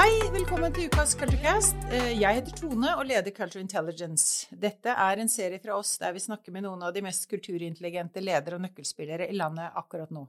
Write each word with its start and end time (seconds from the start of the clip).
Hei, 0.00 0.14
velkommen 0.32 0.72
til 0.72 0.86
ukas 0.88 1.10
Culturecast. 1.18 1.76
Eh, 1.92 2.14
Jeg 2.16 2.38
heter 2.38 2.54
Tone 2.56 2.94
og 2.96 3.02
leder 3.04 3.34
Culture 3.36 3.60
Intelligence. 3.60 4.46
Dette 4.48 4.94
er 4.96 5.20
en 5.20 5.28
serie 5.28 5.60
fra 5.60 5.74
oss 5.76 5.98
der 6.00 6.14
vi 6.16 6.22
snakker 6.24 6.54
med 6.54 6.64
noen 6.64 6.80
av 6.86 6.94
de 6.94 7.02
mest 7.04 7.26
kulturintelligente 7.28 8.22
ledere 8.24 8.56
og 8.56 8.62
nøkkelspillere 8.64 9.26
i 9.28 9.36
landet 9.36 9.76
akkurat 9.76 10.08
nå. 10.08 10.22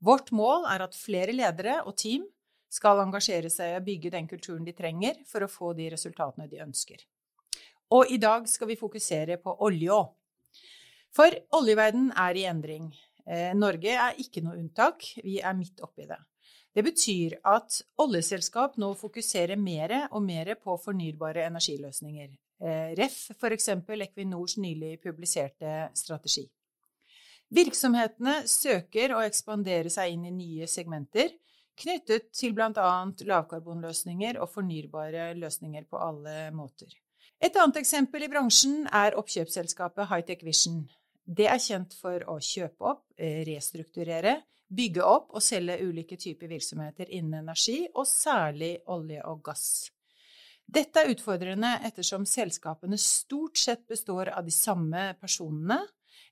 Vårt 0.00 0.32
mål 0.32 0.64
er 0.72 0.86
at 0.86 0.96
flere 0.96 1.34
ledere 1.36 1.82
og 1.82 1.98
team 2.00 2.24
skal 2.72 3.02
engasjere 3.04 3.50
seg 3.52 3.74
i 3.74 3.76
å 3.76 3.84
bygge 3.90 4.14
den 4.16 4.30
kulturen 4.30 4.64
de 4.64 4.72
trenger 4.72 5.20
for 5.28 5.44
å 5.44 5.52
få 5.52 5.74
de 5.76 5.90
resultatene 5.92 6.48
de 6.48 6.64
ønsker. 6.64 7.04
Og 7.92 8.08
i 8.08 8.16
dag 8.16 8.48
skal 8.48 8.72
vi 8.72 8.80
fokusere 8.80 9.36
på 9.36 9.58
olje 9.68 10.00
òg. 10.00 10.14
For 11.12 11.36
oljeverdenen 11.60 12.16
er 12.16 12.40
i 12.40 12.48
endring. 12.48 12.88
Eh, 13.28 13.52
Norge 13.52 14.00
er 14.00 14.16
ikke 14.16 14.40
noe 14.40 14.56
unntak, 14.56 15.04
vi 15.20 15.42
er 15.44 15.60
midt 15.60 15.84
oppi 15.84 16.08
det. 16.08 16.22
Det 16.70 16.84
betyr 16.86 17.34
at 17.50 17.80
oljeselskap 17.98 18.76
nå 18.78 18.92
fokuserer 18.98 19.58
mer 19.58 19.96
og 20.10 20.22
mer 20.22 20.52
på 20.54 20.76
fornybare 20.78 21.48
energiløsninger. 21.48 22.30
Eh, 22.62 22.92
Ref 22.98 23.18
f.eks. 23.34 23.68
Equinors 24.06 24.56
nylig 24.62 25.00
publiserte 25.02 25.90
strategi. 25.98 26.46
Virksomhetene 27.50 28.44
søker 28.46 29.16
å 29.16 29.24
ekspandere 29.26 29.90
seg 29.90 30.14
inn 30.14 30.28
i 30.28 30.34
nye 30.34 30.68
segmenter 30.70 31.32
knyttet 31.80 32.28
til 32.36 32.54
bl.a. 32.54 32.90
lavkarbonløsninger 33.26 34.38
og 34.38 34.52
fornybare 34.52 35.32
løsninger 35.38 35.88
på 35.90 35.98
alle 35.98 36.50
måter. 36.54 36.92
Et 37.40 37.56
annet 37.56 37.80
eksempel 37.80 38.26
i 38.26 38.30
bransjen 38.30 38.84
er 38.92 39.16
oppkjøpsselskapet 39.18 40.10
Hightech 40.10 40.44
Vision. 40.44 40.84
Det 41.24 41.46
er 41.48 41.62
kjent 41.62 41.96
for 41.96 42.22
å 42.28 42.36
kjøpe 42.44 42.86
opp, 42.92 43.04
eh, 43.16 43.40
restrukturere, 43.48 44.42
bygge 44.70 45.04
opp 45.04 45.32
og 45.34 45.42
selge 45.42 45.80
ulike 45.82 46.18
typer 46.20 46.50
virksomheter 46.50 47.10
innen 47.10 47.42
energi, 47.42 47.82
og 47.94 48.06
særlig 48.08 48.76
olje 48.90 49.22
og 49.26 49.42
gass. 49.50 49.70
Dette 50.70 51.02
er 51.02 51.10
utfordrende 51.10 51.72
ettersom 51.86 52.26
selskapene 52.28 52.98
stort 53.00 53.58
sett 53.58 53.82
består 53.90 54.30
av 54.30 54.46
de 54.46 54.54
samme 54.54 55.08
personene, 55.18 55.80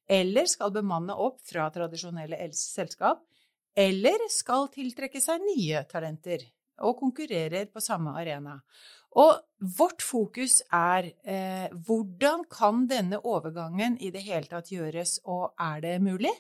eller 0.09 0.47
skal 0.49 0.73
bemanne 0.73 1.17
opp 1.19 1.41
fra 1.45 1.67
tradisjonelle 1.75 2.39
selskap, 2.55 3.25
eller 3.79 4.23
skal 4.31 4.71
tiltrekke 4.73 5.21
seg 5.23 5.43
nye 5.43 5.83
talenter 5.91 6.47
og 6.87 6.97
konkurrerer 7.01 7.67
på 7.73 7.83
samme 7.83 8.15
arena. 8.19 8.57
Og 9.19 9.35
vårt 9.79 10.05
fokus 10.05 10.61
er 10.75 11.11
eh, 11.27 11.67
hvordan 11.87 12.45
kan 12.53 12.85
denne 12.91 13.19
overgangen 13.27 13.97
i 13.99 14.13
det 14.15 14.23
hele 14.27 14.47
tatt 14.51 14.71
gjøres, 14.71 15.19
og 15.27 15.57
er 15.59 15.83
det 15.83 15.97
mulig? 16.05 16.35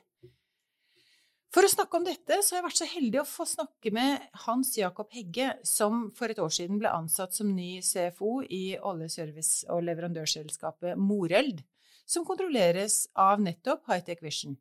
For 1.48 1.64
å 1.64 1.70
snakke 1.72 1.96
om 1.96 2.04
dette, 2.04 2.36
så 2.44 2.54
har 2.54 2.58
jeg 2.58 2.66
vært 2.66 2.80
så 2.82 2.86
heldig 2.90 3.20
å 3.22 3.28
få 3.28 3.46
snakke 3.48 3.90
med 3.96 4.24
Hans 4.44 4.74
Jakob 4.76 5.08
Hegge, 5.16 5.54
som 5.64 6.10
for 6.16 6.28
et 6.28 6.40
år 6.44 6.52
siden 6.52 6.76
ble 6.80 6.92
ansatt 6.92 7.32
som 7.36 7.54
ny 7.56 7.78
CFO 7.80 8.42
i 8.44 8.76
oljeservice- 8.76 9.64
og 9.72 9.86
leverandørselskapet 9.86 11.00
Moreld, 11.00 11.62
som 12.04 12.26
kontrolleres 12.28 13.06
av 13.16 13.40
nettopp 13.40 13.88
Hightech 13.88 14.20
Vision. 14.24 14.58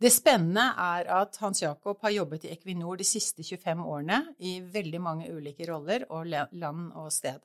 Det 0.00 0.08
spennende 0.12 0.70
er 0.80 1.08
at 1.20 1.36
Hans 1.40 1.60
Jakob 1.62 2.00
har 2.04 2.16
jobbet 2.16 2.44
i 2.44 2.54
Equinor 2.56 2.96
de 3.00 3.04
siste 3.08 3.44
25 3.44 3.84
årene 3.84 4.22
i 4.40 4.58
veldig 4.60 5.00
mange 5.04 5.28
ulike 5.32 5.68
roller 5.68 6.08
og 6.12 6.32
land 6.32 6.90
og 6.96 7.12
sted. 7.12 7.40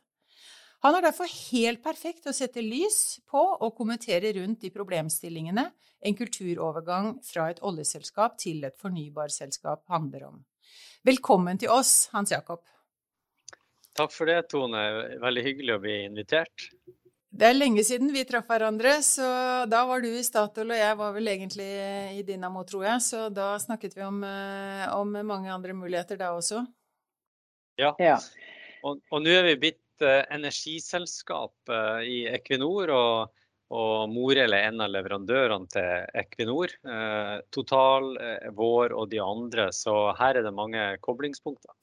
Han 0.82 0.96
er 0.98 1.04
derfor 1.06 1.30
helt 1.30 1.84
perfekt 1.86 2.24
til 2.24 2.32
å 2.32 2.34
sette 2.34 2.62
lys 2.66 3.20
på 3.30 3.42
og 3.54 3.76
kommentere 3.78 4.32
rundt 4.40 4.64
de 4.64 4.72
problemstillingene 4.74 5.68
en 6.02 6.16
kulturovergang 6.18 7.12
fra 7.26 7.52
et 7.52 7.62
oljeselskap 7.62 8.40
til 8.42 8.64
et 8.66 8.78
fornybarselskap 8.82 9.84
handler 9.94 10.32
om. 10.32 10.40
Velkommen 11.06 11.62
til 11.62 11.70
oss, 11.70 12.10
Hans 12.16 12.34
Jakob. 12.34 12.64
Takk 13.98 14.14
for 14.16 14.30
det, 14.30 14.40
Tone. 14.50 14.82
Veldig 15.22 15.44
hyggelig 15.46 15.76
å 15.76 15.84
bli 15.84 15.96
invitert. 16.08 16.66
Det 17.32 17.48
er 17.48 17.56
lenge 17.56 17.84
siden 17.86 18.10
vi 18.12 18.26
traff 18.28 18.50
hverandre, 18.50 18.98
så 19.06 19.28
da 19.70 19.84
var 19.88 20.02
du 20.02 20.10
i 20.10 20.24
Statoil, 20.26 20.74
og 20.74 20.82
jeg 20.82 20.98
var 21.00 21.14
vel 21.16 21.30
egentlig 21.32 21.70
i 22.18 22.26
Dynamo, 22.28 22.66
tror 22.68 22.88
jeg. 22.90 23.06
Så 23.06 23.28
da 23.30 23.54
snakket 23.62 23.94
vi 24.00 24.04
om, 24.08 24.18
eh, 24.26 24.88
om 24.98 25.14
mange 25.30 25.54
andre 25.54 25.78
muligheter 25.78 26.18
da 26.20 26.34
også. 26.34 26.66
Ja. 27.78 27.94
Ja. 28.02 28.18
Og, 28.82 29.00
og 29.14 29.22
nå 29.22 29.30
er 29.30 29.46
vi 29.52 29.60
blitt 29.68 29.81
eh, 30.06 30.24
energiselskap 30.34 31.70
eh, 31.70 32.02
i 32.08 32.18
Equinor, 32.32 32.92
og, 32.96 33.44
og 33.72 34.10
Morel 34.12 34.56
er 34.58 34.68
en 34.70 34.84
av 34.84 34.92
leverandørene 34.94 35.70
til 35.72 36.18
Equinor. 36.24 36.74
Eh, 36.86 37.38
Total, 37.54 38.12
Vår 38.58 38.96
og 38.98 39.10
de 39.12 39.22
andre, 39.24 39.70
så 39.76 40.12
her 40.20 40.40
er 40.40 40.48
det 40.48 40.54
mange 40.56 40.86
koblingspunkter. 41.06 41.74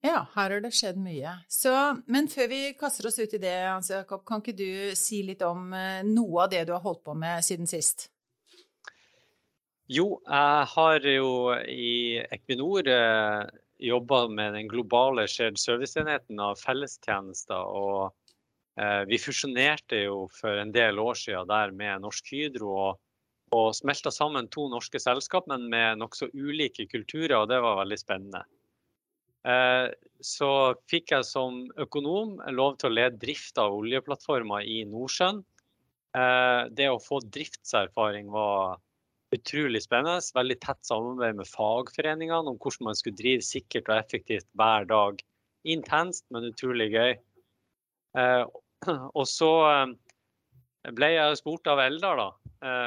Ja, 0.00 0.22
her 0.32 0.54
har 0.54 0.62
det 0.64 0.72
skjedd 0.72 0.96
mye. 1.00 1.34
Så, 1.52 1.72
men 2.08 2.30
før 2.32 2.48
vi 2.48 2.60
kaster 2.78 3.10
oss 3.10 3.20
ut 3.20 3.34
i 3.36 3.42
det, 3.42 3.56
Hans 3.68 3.90
Jakob, 3.92 4.24
kan 4.24 4.40
ikke 4.40 4.56
du 4.56 4.96
si 4.96 5.20
litt 5.26 5.44
om 5.44 5.74
noe 6.08 6.46
av 6.46 6.54
det 6.54 6.62
du 6.68 6.72
har 6.72 6.80
holdt 6.80 7.02
på 7.04 7.12
med 7.20 7.44
siden 7.44 7.68
sist? 7.68 8.08
Jo, 9.90 10.22
jeg 10.24 10.70
har 10.72 11.10
jo 11.10 11.28
i 11.68 12.16
Equinor 12.32 12.88
jobba 13.80 14.26
med 14.28 14.54
den 14.54 14.68
globale 14.70 15.26
shared 15.28 15.58
service-enheten 15.58 16.40
av 16.40 16.58
fellestjenester. 16.60 17.60
Og 17.60 18.10
eh, 18.80 19.02
vi 19.10 19.20
fusjonerte 19.20 20.04
jo 20.04 20.24
for 20.36 20.60
en 20.60 20.72
del 20.74 21.00
år 21.02 21.18
siden 21.18 21.48
der 21.50 21.72
med 21.76 22.06
Norsk 22.06 22.34
Hydro. 22.34 22.74
og 22.88 23.06
og 23.50 23.72
smelta 23.74 24.12
sammen 24.14 24.46
to 24.50 24.68
norske 24.70 25.00
selskap, 25.02 25.48
men 25.50 25.66
med 25.72 25.98
nokså 25.98 26.28
ulike 26.38 26.86
kulturer, 26.90 27.34
og 27.40 27.48
det 27.50 27.58
var 27.64 27.80
veldig 27.80 27.98
spennende. 27.98 28.44
Eh, 29.48 29.88
så 30.22 30.50
fikk 30.90 31.14
jeg 31.14 31.26
som 31.26 31.64
økonom 31.80 32.36
lov 32.54 32.76
til 32.78 32.90
å 32.90 32.96
lede 32.98 33.18
drift 33.22 33.58
av 33.58 33.74
oljeplattformer 33.74 34.66
i 34.68 34.84
Nordsjøen. 34.86 35.40
Eh, 36.14 36.62
det 36.76 36.90
å 36.92 37.00
få 37.02 37.22
driftserfaring 37.24 38.30
var 38.30 38.78
utrolig 39.36 39.82
spennende. 39.84 40.22
Veldig 40.36 40.58
tett 40.64 40.80
samarbeid 40.86 41.38
med 41.40 41.50
fagforeningene 41.50 42.52
om 42.52 42.58
hvordan 42.58 42.90
man 42.90 42.98
skulle 42.98 43.20
drive 43.20 43.44
sikkert 43.46 43.90
og 43.90 43.98
effektivt 44.00 44.48
hver 44.58 44.88
dag. 44.90 45.20
Intenst, 45.68 46.26
men 46.32 46.48
utrolig 46.50 46.90
gøy. 46.94 47.12
Eh, 48.18 48.44
og 49.18 49.26
så 49.28 49.52
ble 50.96 51.12
jeg 51.12 51.38
spurt 51.38 51.68
av 51.68 51.82
Eldar 51.84 52.16
da, 52.16 52.28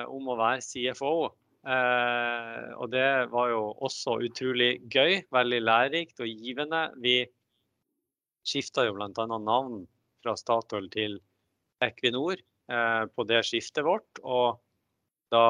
om 0.10 0.32
å 0.34 0.40
være 0.40 0.64
CFO. 0.66 1.16
Eh, 1.64 2.64
og 2.76 2.90
det 2.92 3.08
var 3.32 3.52
jo 3.54 3.62
også 3.88 4.18
utrolig 4.28 4.82
gøy, 4.92 5.22
veldig 5.32 5.62
lærerikt 5.64 6.20
og 6.24 6.28
givende. 6.28 6.90
Vi 7.00 7.22
skifta 8.44 8.84
jo 8.88 8.98
bl.a. 8.98 9.28
navn 9.40 9.86
fra 10.24 10.36
Statoil 10.40 10.90
til 10.92 11.22
Equinor 11.84 12.36
eh, 12.36 13.04
på 13.08 13.28
det 13.30 13.44
skiftet 13.48 13.88
vårt. 13.88 14.20
Og 14.24 14.60
da 15.32 15.46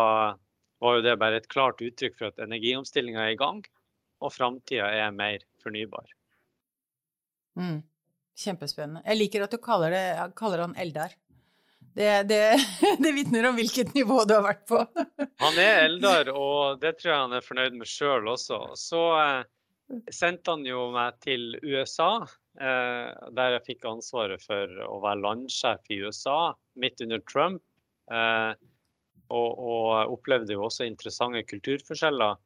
var 0.84 1.00
jo 1.00 1.06
det 1.06 1.16
bare 1.22 1.40
et 1.42 1.50
klart 1.52 1.82
uttrykk 1.84 2.20
for 2.20 2.32
at 2.32 2.44
energiomstillinga 2.44 3.24
er 3.24 3.34
i 3.36 3.40
gang, 3.40 3.64
og 4.24 4.34
framtida 4.34 4.90
er 4.92 5.16
mer 5.16 5.44
fornybar. 5.64 6.06
Mm. 7.60 7.82
Kjempespennende. 8.40 9.04
Jeg 9.06 9.20
liker 9.20 9.46
at 9.46 9.54
du 9.54 9.60
kaller, 9.62 9.94
det, 9.94 10.06
kaller 10.40 10.66
han 10.66 10.78
Eldar. 10.80 11.14
Det, 11.94 12.24
det, 12.24 12.58
det 13.04 13.12
vitner 13.14 13.50
om 13.50 13.58
hvilket 13.58 13.94
nivå 13.94 14.24
du 14.26 14.34
har 14.38 14.46
vært 14.46 14.64
på. 14.70 14.80
han 15.46 15.60
er 15.62 15.84
Eldar, 15.88 16.32
og 16.34 16.82
det 16.82 16.98
tror 16.98 17.12
jeg 17.12 17.26
han 17.28 17.38
er 17.38 17.46
fornøyd 17.46 17.78
med 17.78 17.90
sjøl 17.90 18.32
også. 18.34 18.64
Så 18.80 19.04
eh, 19.22 19.44
sendte 20.14 20.56
han 20.56 20.66
jo 20.66 20.88
meg 20.96 21.20
til 21.26 21.54
USA, 21.62 22.26
eh, 22.58 23.12
der 23.38 23.58
jeg 23.58 23.66
fikk 23.68 23.90
ansvaret 23.92 24.42
for 24.42 24.82
å 24.88 24.98
være 25.04 25.22
landsjef 25.28 25.94
i 25.94 26.02
USA 26.02 26.54
midt 26.82 27.04
under 27.06 27.22
Trump. 27.30 27.62
Eh, 28.12 28.52
og, 29.34 29.60
og 29.60 30.14
opplevde 30.18 30.56
jo 30.56 30.68
også 30.68 30.88
interessante 30.88 31.44
kulturforskjeller. 31.50 32.38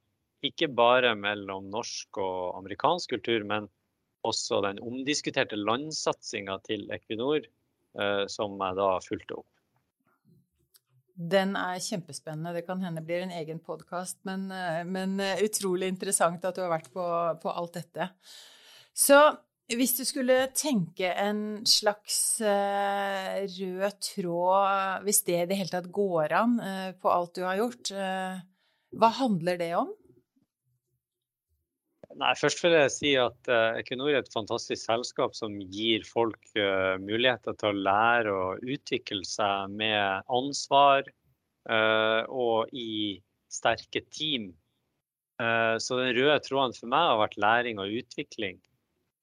Ikke 0.48 0.70
bare 0.70 1.16
mellom 1.18 1.68
norsk 1.74 2.20
og 2.22 2.58
amerikansk 2.62 3.18
kultur, 3.18 3.46
men 3.50 3.68
også 4.28 4.62
den 4.66 4.80
omdiskuterte 4.84 5.58
landsatsinga 5.60 6.60
til 6.68 6.88
Equinor 6.94 7.46
som 8.30 8.60
jeg 8.62 8.78
da 8.78 8.88
fulgte 9.02 9.40
opp. 9.40 9.48
Den 11.18 11.56
er 11.58 11.80
kjempespennende. 11.82 12.54
Det 12.54 12.68
kan 12.68 12.82
hende 12.84 13.02
blir 13.02 13.24
en 13.26 13.34
egen 13.34 13.58
podkast, 13.64 14.20
men, 14.28 14.46
men, 14.86 15.18
utrolig 15.42 15.90
interessant 15.90 16.46
at 16.46 16.58
du 16.58 16.62
har 16.62 16.76
vært 16.76 16.92
på, 16.94 17.06
på, 17.42 17.50
alt 17.50 17.80
dette. 17.80 18.12
Så 18.94 19.18
hvis 19.76 19.98
du 19.98 20.06
skulle 20.08 20.36
tenke 20.56 21.10
en 21.12 21.66
slags 21.68 22.40
uh, 22.40 23.44
rød 23.44 23.98
tråd, 24.00 25.04
hvis 25.04 25.24
det 25.28 25.40
i 25.42 25.48
det 25.50 25.58
hele 25.60 25.74
tatt 25.74 25.90
går 25.92 26.36
an 26.40 26.54
uh, 26.64 26.92
på 26.96 27.12
alt 27.12 27.34
du 27.36 27.44
har 27.44 27.60
gjort, 27.60 27.92
uh, 27.92 28.38
hva 28.96 29.10
handler 29.18 29.60
det 29.60 29.74
om? 29.76 29.92
Nei, 32.18 32.32
Først 32.40 32.64
vil 32.64 32.74
jeg 32.74 32.94
si 32.96 33.10
at 33.20 33.50
Equinor 33.78 34.10
er 34.10 34.24
et 34.24 34.32
fantastisk 34.34 34.80
selskap 34.88 35.36
som 35.38 35.54
gir 35.60 36.02
folk 36.08 36.48
muligheter 37.04 37.54
til 37.60 37.68
å 37.70 37.82
lære 37.86 38.32
og 38.34 38.64
utvikle 38.64 39.28
seg 39.28 39.76
med 39.78 40.26
ansvar 40.26 41.06
og 42.32 42.74
i 42.74 43.20
sterke 43.54 44.02
team. 44.08 44.48
så 45.38 46.00
den 46.00 46.16
røde 46.18 46.40
tråden 46.48 46.74
for 46.80 46.90
meg 46.96 47.06
har 47.12 47.22
vært 47.22 47.38
læring 47.44 47.84
og 47.84 47.94
utvikling. 48.00 48.58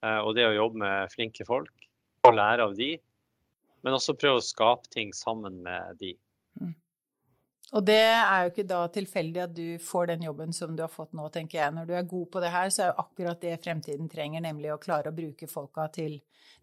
Og 0.05 0.35
det 0.37 0.45
å 0.49 0.55
jobbe 0.57 0.83
med 0.83 1.13
flinke 1.13 1.47
folk 1.49 1.89
og 2.29 2.37
lære 2.37 2.67
av 2.69 2.75
de. 2.77 2.95
Men 3.85 3.97
også 3.97 4.17
prøve 4.17 4.41
å 4.41 4.45
skape 4.45 4.89
ting 4.93 5.13
sammen 5.17 5.61
med 5.65 5.99
de. 6.01 6.15
Mm. 6.61 6.73
Og 7.75 7.85
det 7.85 8.01
er 8.01 8.45
jo 8.45 8.53
ikke 8.53 8.67
da 8.71 8.81
tilfeldig 8.93 9.43
at 9.43 9.55
du 9.57 9.67
får 9.83 10.13
den 10.13 10.25
jobben 10.29 10.53
som 10.57 10.77
du 10.77 10.85
har 10.85 10.93
fått 10.93 11.15
nå, 11.17 11.27
tenker 11.35 11.59
jeg. 11.59 11.75
Når 11.75 11.89
du 11.89 11.95
er 11.99 12.09
god 12.09 12.29
på 12.33 12.43
det 12.45 12.53
her, 12.55 12.71
så 12.73 12.85
er 12.85 12.91
jo 12.93 13.03
akkurat 13.03 13.41
det 13.43 13.59
fremtiden 13.65 14.11
trenger, 14.13 14.45
nemlig 14.45 14.73
å 14.73 14.81
klare 14.81 15.11
å 15.11 15.17
bruke 15.17 15.49
folka 15.51 15.89
til 15.95 16.21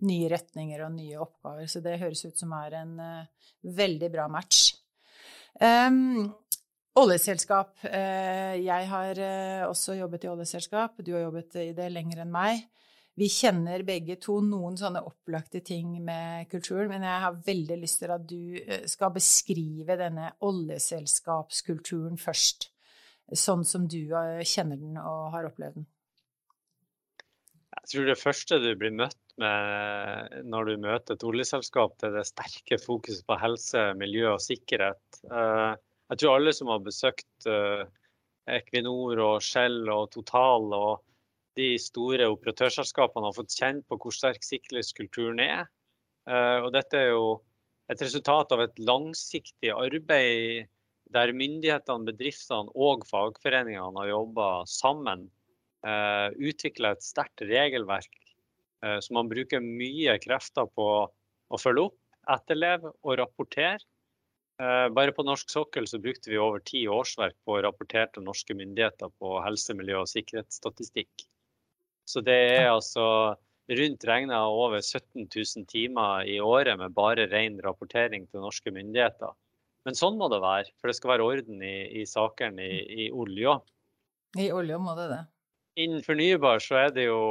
nye 0.08 0.30
retninger 0.32 0.86
og 0.86 0.96
nye 0.96 1.20
oppgaver. 1.22 1.68
Så 1.70 1.84
det 1.84 2.00
høres 2.02 2.24
ut 2.26 2.40
som 2.40 2.54
er 2.58 2.78
en 2.82 2.94
uh, 2.98 3.50
veldig 3.82 4.12
bra 4.14 4.28
match. 4.32 4.72
Um, 5.60 6.32
oljeselskap. 6.98 7.76
Uh, 7.84 8.56
jeg 8.58 8.90
har 8.94 9.22
uh, 9.22 9.70
også 9.70 10.00
jobbet 10.00 10.26
i 10.26 10.32
oljeselskap. 10.32 11.04
Du 11.04 11.14
har 11.18 11.28
jobbet 11.28 11.60
i 11.68 11.72
det 11.78 11.92
lenger 11.92 12.24
enn 12.24 12.34
meg 12.34 12.64
vi 13.20 13.28
kjenner 13.28 13.84
begge 13.84 14.16
to 14.24 14.38
noen 14.46 14.78
sånne 14.80 15.02
opplagte 15.04 15.60
ting 15.66 15.98
med 16.04 16.48
kulturen, 16.52 16.90
men 16.94 17.04
jeg 17.04 17.24
har 17.26 17.40
veldig 17.48 17.80
lyst 17.82 18.00
til 18.04 18.14
at 18.16 18.28
du 18.28 18.60
eh, 18.62 18.86
skal 18.90 19.12
beskrive 19.16 19.98
denne 20.00 20.32
oljeselskapskulturen 20.48 22.20
først, 22.22 22.70
sånn 23.36 23.66
som 23.68 23.90
du 23.92 24.00
eh, 24.16 24.46
kjenner 24.48 24.80
den 24.80 24.96
og 25.02 25.36
har 25.36 25.50
opplevd 25.52 25.82
den. 25.82 25.90
Jeg 27.82 27.92
tror 27.92 28.08
det 28.08 28.20
første 28.20 28.60
du 28.62 28.72
blir 28.80 28.96
møtt 28.96 29.20
med 29.42 30.42
når 30.48 30.70
du 30.70 30.84
møter 30.84 31.18
et 31.18 31.28
oljeselskap, 31.28 31.98
det 32.00 32.12
er 32.12 32.18
det 32.20 32.28
sterke 32.30 32.80
fokuset 32.80 33.26
på 33.28 33.40
helse, 33.42 33.86
miljø 34.00 34.36
og 34.36 34.44
sikkerhet. 34.44 35.04
Eh, 35.28 35.72
jeg 36.12 36.22
tror 36.22 36.38
alle 36.38 36.56
som 36.56 36.72
har 36.72 36.84
besøkt 36.84 37.48
Equinor 38.52 39.20
og 39.24 39.38
Shell 39.46 39.86
og 39.92 40.10
Total 40.12 40.66
og 40.76 41.11
de 41.62 41.76
store 41.82 42.28
operatørselskapene 42.34 43.30
har 43.30 43.38
fått 43.38 43.54
kjenne 43.56 43.86
på 43.88 44.00
hvor 44.02 44.16
sterk 44.16 44.44
sikkerhetskulturen 44.46 45.42
er. 45.44 45.70
Eh, 46.30 46.58
og 46.62 46.72
dette 46.76 46.98
er 46.98 47.12
jo 47.14 47.42
et 47.92 48.02
resultat 48.02 48.54
av 48.56 48.64
et 48.66 48.82
langsiktig 48.82 49.72
arbeid 49.74 50.70
der 51.12 51.34
myndighetene, 51.36 52.08
bedriftene 52.08 52.72
og 52.80 53.06
fagforeningene 53.10 54.00
har 54.00 54.12
jobba 54.14 54.50
sammen. 54.70 55.28
Eh, 55.86 56.28
Utvikla 56.52 56.96
et 56.96 57.06
sterkt 57.06 57.44
regelverk 57.50 58.14
eh, 58.86 59.00
som 59.04 59.20
man 59.20 59.32
bruker 59.32 59.64
mye 59.66 60.18
krefter 60.24 60.70
på 60.78 60.92
å 61.52 61.60
følge 61.60 61.90
opp, 61.90 61.98
etterleve 62.32 62.94
og 63.02 63.18
rapportere. 63.20 63.82
Bare 64.62 65.10
på 65.18 65.24
norsk 65.26 65.50
sokkel 65.50 65.88
så 65.90 65.98
brukte 65.98 66.30
vi 66.30 66.38
over 66.38 66.62
ti 66.62 66.84
årsverk 66.86 67.34
på 67.48 67.56
å 67.56 67.62
rapportere 67.66 68.12
til 68.14 68.28
norske 68.28 68.54
myndigheter 68.54 69.10
på 69.18 69.32
helse, 69.42 69.74
miljø 69.74 70.04
og 70.04 70.12
sikkerhetsstatistikk. 70.12 71.24
Så 72.10 72.24
det 72.26 72.38
er 72.58 72.72
altså 72.72 73.06
rundt 73.72 74.06
regna 74.08 74.42
over 74.50 74.82
17 74.82 75.28
000 75.28 75.68
timer 75.70 76.26
i 76.28 76.40
året 76.44 76.80
med 76.80 76.96
bare 76.96 77.28
ren 77.32 77.60
rapportering 77.64 78.28
til 78.28 78.44
norske 78.44 78.74
myndigheter. 78.74 79.34
Men 79.86 79.98
sånn 79.98 80.18
må 80.20 80.28
det 80.30 80.42
være, 80.44 80.70
for 80.78 80.92
det 80.92 80.98
skal 80.98 81.16
være 81.16 81.28
orden 81.28 81.62
i, 81.66 81.76
i 82.02 82.06
sakene 82.06 82.66
i, 82.66 82.82
i 83.06 83.10
olja. 83.12 83.58
I 84.38 84.52
olja 84.54 84.78
må 84.82 84.96
det 84.98 85.08
det. 85.12 85.22
Innen 85.82 86.04
fornybar 86.06 86.62
så 86.64 86.84
er 86.86 86.96
det 86.96 87.08
jo 87.08 87.22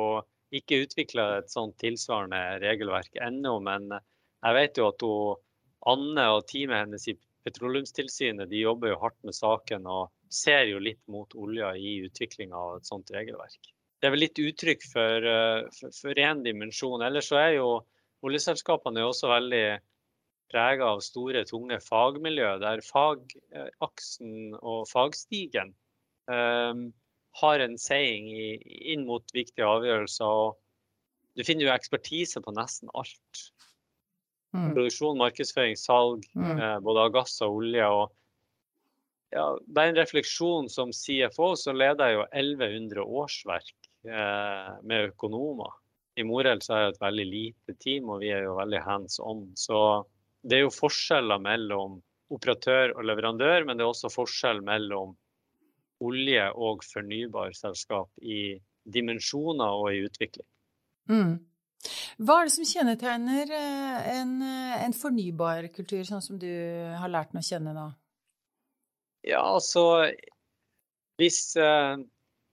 ikke 0.56 0.82
utvikla 0.86 1.26
et 1.38 1.52
sånt 1.52 1.76
tilsvarende 1.78 2.40
regelverk 2.62 3.20
ennå, 3.22 3.58
men 3.62 3.90
jeg 3.92 4.56
vet 4.56 4.80
jo 4.80 4.88
at 4.90 5.04
hun, 5.06 5.42
Anne 5.88 6.26
og 6.34 6.42
teamet 6.50 6.82
hennes 6.82 7.06
i 7.08 7.14
Petroleumstilsynet 7.46 8.50
de 8.50 8.58
jobber 8.60 8.90
jo 8.92 8.98
hardt 9.00 9.16
med 9.24 9.36
saken 9.36 9.86
og 9.88 10.10
ser 10.28 10.66
jo 10.68 10.80
litt 10.82 11.00
mot 11.08 11.32
olja 11.40 11.70
i 11.76 12.00
utviklinga 12.04 12.56
av 12.56 12.80
et 12.80 12.90
sånt 12.90 13.12
regelverk 13.14 13.70
det 14.00 14.08
er 14.08 14.14
vel 14.14 14.22
litt 14.24 14.40
uttrykk 14.40 14.84
for, 14.88 15.28
eh, 15.28 15.68
for, 15.76 15.92
for 15.92 16.20
én 16.24 16.40
dimensjon. 16.44 17.04
Ellers 17.04 17.28
så 17.28 17.40
er 17.42 17.52
jo 17.58 17.68
oljeselskapene 18.24 19.04
også 19.04 19.28
veldig 19.28 19.64
prega 20.50 20.88
av 20.94 21.02
store, 21.04 21.44
tunge 21.48 21.78
fagmiljø, 21.84 22.56
der 22.62 22.82
fagaksen 22.82 24.56
og 24.58 24.88
fagstigen 24.90 25.70
um, 26.26 26.88
har 27.38 27.62
en 27.62 27.76
saying 27.78 28.26
i, 28.34 28.48
inn 28.92 29.04
mot 29.06 29.22
viktige 29.36 29.68
avgjørelser. 29.68 30.56
Du 31.38 31.44
finner 31.46 31.68
jo 31.68 31.74
ekspertise 31.74 32.42
på 32.42 32.54
nesten 32.56 32.90
alt. 32.98 33.44
Mm. 34.50 34.72
Produksjon, 34.74 35.20
markedsføring, 35.20 35.78
salg, 35.78 36.26
mm. 36.34 36.56
eh, 36.56 36.78
både 36.82 37.04
av 37.06 37.12
gass 37.14 37.36
og 37.46 37.60
olje. 37.60 37.86
og 37.86 39.36
ja, 39.36 39.44
Bare 39.70 39.92
en 39.92 40.00
refleksjon 40.00 40.66
som 40.72 40.90
CFO, 40.90 41.52
så 41.54 41.76
leder 41.76 42.10
jeg 42.10 42.18
jo 42.18 42.26
1100 42.32 43.06
årsverk 43.06 43.79
med 44.04 45.10
økonomer. 45.10 45.74
I 46.16 46.24
Moreld 46.24 46.62
så 46.64 46.74
er 46.74 46.84
det 46.86 46.94
et 46.94 47.02
veldig 47.02 47.26
lite 47.28 47.74
team, 47.80 48.08
og 48.12 48.22
vi 48.22 48.30
er 48.34 48.46
jo 48.46 48.56
veldig 48.58 48.80
hands 48.84 49.20
on. 49.22 49.42
Så 49.56 49.80
det 50.42 50.58
er 50.58 50.64
jo 50.64 50.72
forskjeller 50.74 51.42
mellom 51.42 51.98
operatør 52.30 52.94
og 52.96 53.04
leverandør, 53.08 53.66
men 53.66 53.78
det 53.78 53.84
er 53.84 53.92
også 53.92 54.12
forskjell 54.12 54.62
mellom 54.66 55.14
olje- 56.00 56.50
og 56.56 56.84
fornybarselskap 56.86 58.24
i 58.24 58.56
dimensjoner 58.88 59.80
og 59.82 59.92
i 59.92 60.04
utvikling. 60.06 60.46
Mm. 61.10 61.34
Hva 62.20 62.36
er 62.40 62.48
det 62.48 62.54
som 62.54 62.68
kjennetegner 62.68 63.52
eh, 63.56 64.08
en, 64.18 64.34
eh, 64.44 64.76
en 64.84 64.94
fornybarkultur, 64.96 66.02
sånn 66.08 66.24
som 66.24 66.38
du 66.40 66.50
har 67.00 67.12
lært 67.12 67.32
den 67.32 67.40
å 67.40 67.46
kjenne 67.46 67.74
nå? 67.76 67.86
Ja, 69.28 69.42
altså 69.44 70.08
Hvis 71.20 71.52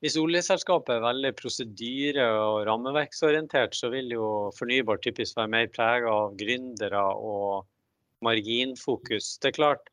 hvis 0.03 0.17
oljeselskapet 0.21 0.93
er 0.93 1.05
veldig 1.05 1.31
prosedyre- 1.39 2.27
og 2.37 2.67
rammeverksorientert, 2.69 3.73
så 3.73 3.89
vil 3.89 4.11
jo 4.13 4.27
fornybar 4.57 5.01
typisk 5.01 5.39
være 5.39 5.53
mer 5.55 5.71
prega 5.73 6.11
av 6.13 6.35
gründere 6.37 7.01
og 7.17 7.65
marginfokus. 8.25 9.37
Det 9.41 9.51
er 9.51 9.57
klart, 9.57 9.89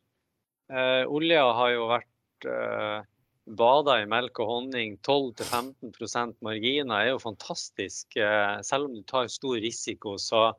eh, 0.69 1.05
olja 1.09 1.45
har 1.56 1.71
jo 1.73 1.89
vært 1.89 2.49
eh, 2.51 3.01
bada 3.47 3.99
i 4.03 4.06
melk 4.09 4.41
og 4.41 4.51
honning. 4.51 4.99
12-15% 5.05 6.37
marginer 6.45 7.01
er 7.01 7.11
jo 7.12 7.19
fantastisk. 7.23 8.17
Eh, 8.17 8.61
selv 8.65 8.89
om 8.89 8.95
du 8.95 9.03
tar 9.09 9.29
stor 9.29 9.56
risiko, 9.61 10.17
så, 10.21 10.53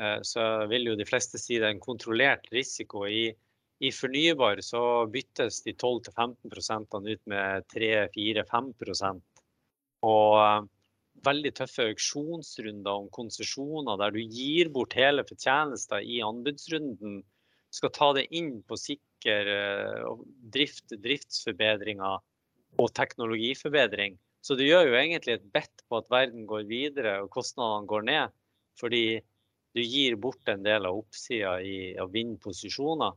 eh, 0.00 0.20
så 0.22 0.66
vil 0.68 0.86
jo 0.88 0.96
de 0.96 1.08
fleste 1.08 1.40
si 1.40 1.58
det 1.58 1.68
er 1.68 1.76
en 1.76 1.80
kontrollert 1.80 2.48
risiko. 2.52 3.06
i 3.06 3.34
i 3.78 3.90
fornybar 3.92 4.60
så 4.62 5.06
byttes 5.10 5.62
de 5.64 5.74
12-15% 5.74 7.08
ut 7.10 7.22
med 7.26 7.66
3-4-5 7.74 9.20
Og 10.06 10.38
eh, 10.38 10.66
veldig 11.24 11.52
tøffe 11.58 11.88
auksjonsrunder 11.90 13.04
om 13.04 13.08
konsesjoner 13.14 13.98
der 14.00 14.14
du 14.14 14.20
gir 14.22 14.70
bort 14.74 14.96
hele 14.98 15.24
fortjenester 15.26 16.02
i 16.02 16.20
anbudsrunden. 16.22 17.22
Skal 17.74 17.90
ta 17.94 18.12
det 18.14 18.28
inn 18.30 18.60
på 18.62 18.78
sikker 18.78 19.50
eh, 19.56 20.14
drift, 20.54 20.94
driftsforbedringer 20.94 22.22
og 22.78 22.94
teknologiforbedring. 22.94 24.18
Så 24.44 24.58
du 24.58 24.64
gjør 24.66 24.90
jo 24.90 24.96
egentlig 24.98 25.38
et 25.38 25.52
bedt 25.54 25.84
på 25.88 25.98
at 25.98 26.10
verden 26.12 26.44
går 26.46 26.66
videre 26.68 27.20
og 27.24 27.30
kostnadene 27.32 27.88
går 27.88 28.08
ned. 28.10 28.34
Fordi 28.78 29.04
du 29.74 29.82
gir 29.82 30.16
bort 30.20 30.48
en 30.50 30.62
del 30.62 30.86
av 30.86 30.98
oppsida 30.98 31.56
i 31.62 31.94
å 31.98 32.06
vinne 32.10 32.38
posisjoner. 32.42 33.14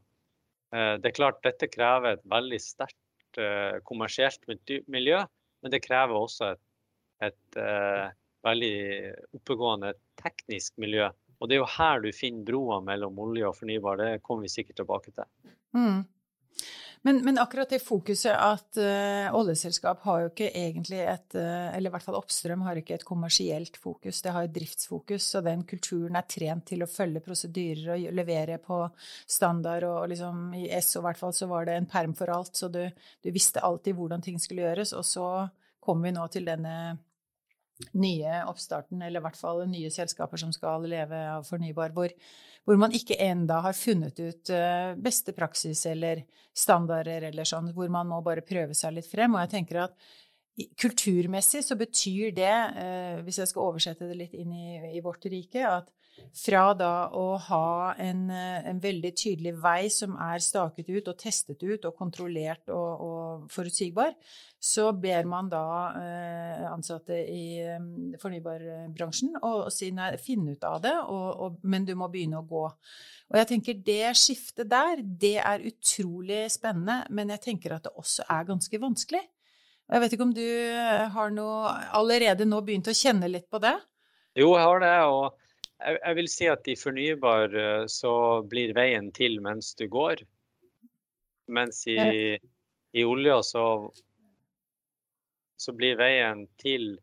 Eh, 0.76 0.94
det 1.02 1.12
er 1.12 1.18
klart 1.18 1.44
dette 1.46 1.70
krever 1.72 2.18
et 2.18 2.26
veldig 2.28 2.60
sterkt 2.62 3.42
eh, 3.42 3.78
kommersielt 3.88 4.44
miljø, 4.92 5.22
men 5.64 5.74
det 5.74 5.84
krever 5.86 6.18
også 6.18 6.52
et, 6.54 6.64
et 7.28 7.58
uh, 7.58 8.12
veldig 8.46 8.76
oppegående 9.40 9.96
teknisk 10.22 10.76
miljø. 10.78 11.08
Og 11.42 11.50
det 11.50 11.58
er 11.58 11.64
jo 11.64 11.72
her 11.78 12.04
du 12.04 12.12
finner 12.14 12.46
broa 12.46 12.78
mellom 12.86 13.18
olje 13.22 13.48
og 13.50 13.58
fornybar. 13.58 13.98
Det 13.98 14.22
kommer 14.26 14.46
vi 14.46 14.54
sikkert 14.54 14.78
tilbake 14.82 15.14
til. 15.16 15.26
Mm. 15.74 16.04
Men, 17.06 17.20
men, 17.26 17.38
akkurat 17.38 17.70
det 17.70 17.80
fokuset 17.84 18.34
at 18.34 18.80
uh, 18.82 19.36
oljeselskap 19.38 20.02
har 20.08 20.24
jo 20.24 20.32
ikke 20.32 20.50
egentlig 20.50 21.00
et 21.04 21.38
uh, 21.38 21.70
Eller 21.76 21.90
i 21.90 21.94
hvert 21.94 22.06
fall 22.06 22.18
Oppstrøm 22.20 22.66
har 22.66 22.80
ikke 22.80 22.98
et 22.98 23.06
kommersielt 23.08 23.78
fokus, 23.80 24.22
det 24.26 24.34
har 24.36 24.48
et 24.48 24.56
driftsfokus. 24.56 25.30
Og 25.40 25.46
den 25.48 25.64
kulturen 25.70 26.18
er 26.20 26.28
trent 26.30 26.68
til 26.72 26.84
å 26.84 26.90
følge 26.92 27.24
prosedyrer 27.26 27.94
og 27.96 28.18
levere 28.18 28.58
på 28.64 28.82
standard. 29.30 29.88
Og, 29.88 30.02
og 30.04 30.12
liksom, 30.14 30.44
i 30.58 30.68
SO 30.82 31.02
i 31.04 31.08
hvert 31.08 31.22
fall 31.22 31.36
så 31.38 31.50
var 31.52 31.70
det 31.70 31.78
en 31.78 31.90
perm 31.90 32.16
for 32.18 32.34
alt, 32.34 32.56
så 32.58 32.72
du, 32.72 32.84
du 33.24 33.32
visste 33.34 33.64
alltid 33.64 33.98
hvordan 33.98 34.26
ting 34.26 34.42
skulle 34.42 34.66
gjøres. 34.66 34.96
Og 34.98 35.06
så 35.06 35.28
kommer 35.84 36.10
vi 36.10 36.18
nå 36.18 36.26
til 36.34 36.48
denne 36.48 36.78
nye 37.98 38.44
oppstarten, 38.50 39.02
eller 39.02 39.22
i 39.22 39.26
hvert 39.28 39.40
fall 39.40 39.64
nye 39.70 39.90
selskaper 39.94 40.42
som 40.42 40.54
skal 40.56 40.86
leve 40.90 41.20
av 41.32 41.46
fornybar, 41.48 41.94
hvor, 41.96 42.14
hvor 42.66 42.80
man 42.82 42.96
ikke 42.96 43.20
enda 43.22 43.62
har 43.66 43.78
funnet 43.78 44.20
ut 44.20 44.54
uh, 44.54 44.94
beste 44.98 45.36
praksis 45.38 45.86
eller 45.90 46.24
standarder 46.58 47.30
eller 47.30 47.48
sånn, 47.48 47.74
hvor 47.76 47.92
man 47.94 48.10
må 48.10 48.22
bare 48.26 48.46
prøve 48.46 48.78
seg 48.78 48.98
litt 48.98 49.10
frem. 49.10 49.36
Og 49.36 49.46
jeg 49.46 49.54
tenker 49.54 49.84
at 49.86 49.98
kulturmessig 50.80 51.62
så 51.66 51.78
betyr 51.78 52.32
det, 52.34 52.56
eh, 52.82 53.20
hvis 53.26 53.38
jeg 53.44 53.50
skal 53.52 53.68
oversette 53.68 54.08
det 54.10 54.18
litt 54.18 54.34
inn 54.34 54.54
i, 54.54 54.98
i 54.98 55.04
vårt 55.06 55.28
rike, 55.30 55.62
at 55.62 55.92
fra 56.38 56.64
da 56.78 57.10
å 57.16 57.38
ha 57.48 57.94
en, 58.02 58.28
eh, 58.30 58.68
en, 58.70 58.80
veldig 58.82 59.12
tydelig 59.18 59.54
vei 59.62 59.90
som 59.94 60.16
er 60.22 60.44
staket 60.44 60.90
ut 60.90 61.10
og 61.12 61.18
testet 61.18 61.64
ut 61.64 61.86
og 61.86 61.96
kontrollert 61.98 62.70
og, 62.74 63.04
og 63.08 63.52
forutsigbar, 63.54 64.14
så 64.60 64.92
ber 64.98 65.28
man 65.30 65.50
da 65.50 65.66
eh, 66.02 66.66
ansatte 66.70 67.18
i 67.18 67.60
eh, 67.62 67.78
fornybarbransjen 68.22 69.38
å, 69.42 69.54
si 69.74 69.92
nei, 69.96 70.16
finne 70.22 70.58
ut 70.58 70.68
av 70.68 70.82
det, 70.84 70.96
og, 71.06 71.28
og, 71.46 71.62
men 71.64 71.86
du 71.88 71.94
må 71.98 72.10
begynne 72.14 72.42
å 72.42 72.48
gå. 72.48 72.66
Og 73.28 73.40
jeg 73.42 73.50
tenker 73.50 73.82
det 73.86 74.14
skiftet 74.18 74.70
der, 74.72 75.02
det 75.02 75.38
er 75.42 75.66
utrolig 75.68 76.46
spennende, 76.54 77.02
men 77.12 77.34
jeg 77.36 77.44
tenker 77.50 77.76
at 77.76 77.90
det 77.90 77.98
også 78.00 78.28
er 78.32 78.48
ganske 78.48 78.82
vanskelig. 78.82 79.26
Jeg 79.88 80.04
vet 80.04 80.14
ikke 80.14 80.26
om 80.28 80.34
du 80.36 80.44
eh, 80.44 81.04
har 81.14 81.34
noe, 81.36 81.76
allerede 81.96 82.48
nå 82.48 82.62
begynt 82.66 82.90
å 82.92 82.96
kjenne 82.96 83.30
litt 83.32 83.48
på 83.52 83.62
det? 83.64 83.76
Jo, 84.38 84.52
jeg 84.58 84.68
har 84.68 84.82
det. 84.84 84.96
og 85.08 85.47
jeg, 85.78 86.00
jeg 86.02 86.18
vil 86.20 86.30
si 86.32 86.50
at 86.52 86.68
i 86.70 86.76
fornybar 86.80 87.56
eh, 87.56 87.86
så 87.92 88.14
blir 88.50 88.76
veien 88.78 89.12
til 89.16 89.40
mens 89.44 89.74
du 89.80 89.88
går. 89.92 90.24
Mens 91.54 91.86
i, 91.88 91.98
i 92.92 93.04
olja 93.08 93.40
så, 93.46 93.64
så 95.56 95.74
blir 95.78 95.96
veien 95.96 96.44
til 96.60 96.98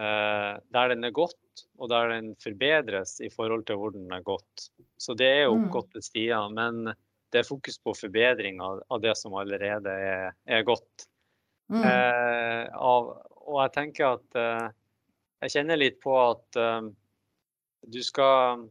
uh, 0.00 0.58
der 0.74 0.90
den 0.90 1.06
er 1.06 1.14
gått, 1.14 1.62
og 1.78 1.92
der 1.92 2.10
den 2.10 2.32
forbedres 2.42 3.20
i 3.22 3.30
forhold 3.30 3.62
til 3.68 3.78
hvor 3.78 3.94
den 3.94 4.10
er 4.10 4.24
gått. 4.26 4.66
Så 4.98 5.14
det 5.14 5.28
er 5.30 5.44
jo 5.44 5.54
mm. 5.54 5.68
oppgåtte 5.68 6.02
stier, 6.02 6.50
men 6.50 6.90
det 7.32 7.40
er 7.40 7.48
fokus 7.48 7.78
på 7.78 7.94
forbedring 7.96 8.60
av, 8.60 8.82
av 8.90 9.00
det 9.04 9.14
som 9.20 9.38
allerede 9.38 9.94
er, 9.94 10.34
er 10.44 10.66
godt. 10.66 11.06
Mm. 11.72 11.84
Eh, 11.86 12.64
av, 12.76 13.12
og 13.46 13.60
jeg 13.62 13.72
tenker 13.72 14.18
at 14.18 14.36
eh, 14.36 14.66
Jeg 15.42 15.52
kjenner 15.54 15.78
litt 15.80 15.96
på 16.02 16.12
at 16.20 16.58
eh, 16.60 16.90
du, 17.82 18.00
skal, 18.04 18.66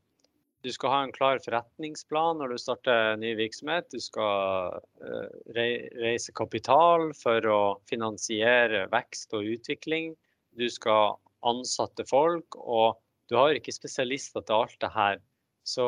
du 0.63 0.71
skal 0.71 0.93
ha 0.93 1.01
en 1.05 1.13
klar 1.15 1.41
forretningsplan 1.43 2.39
når 2.41 2.53
du 2.53 2.61
starter 2.61 3.19
ny 3.21 3.33
virksomhet. 3.39 3.89
Du 3.91 3.99
skal 4.03 4.79
eh, 5.03 5.89
reise 6.01 6.35
kapital 6.37 7.11
for 7.17 7.47
å 7.47 7.61
finansiere 7.89 8.87
vekst 8.93 9.33
og 9.37 9.49
utvikling. 9.57 10.15
Du 10.59 10.67
skal 10.69 11.17
ansatte 11.47 12.05
folk, 12.05 12.57
og 12.59 12.99
du 13.31 13.37
har 13.39 13.55
ikke 13.57 13.73
spesialister 13.73 14.43
til 14.45 14.63
alt 14.63 14.77
det 14.83 14.91
her. 14.93 15.21
Så 15.67 15.87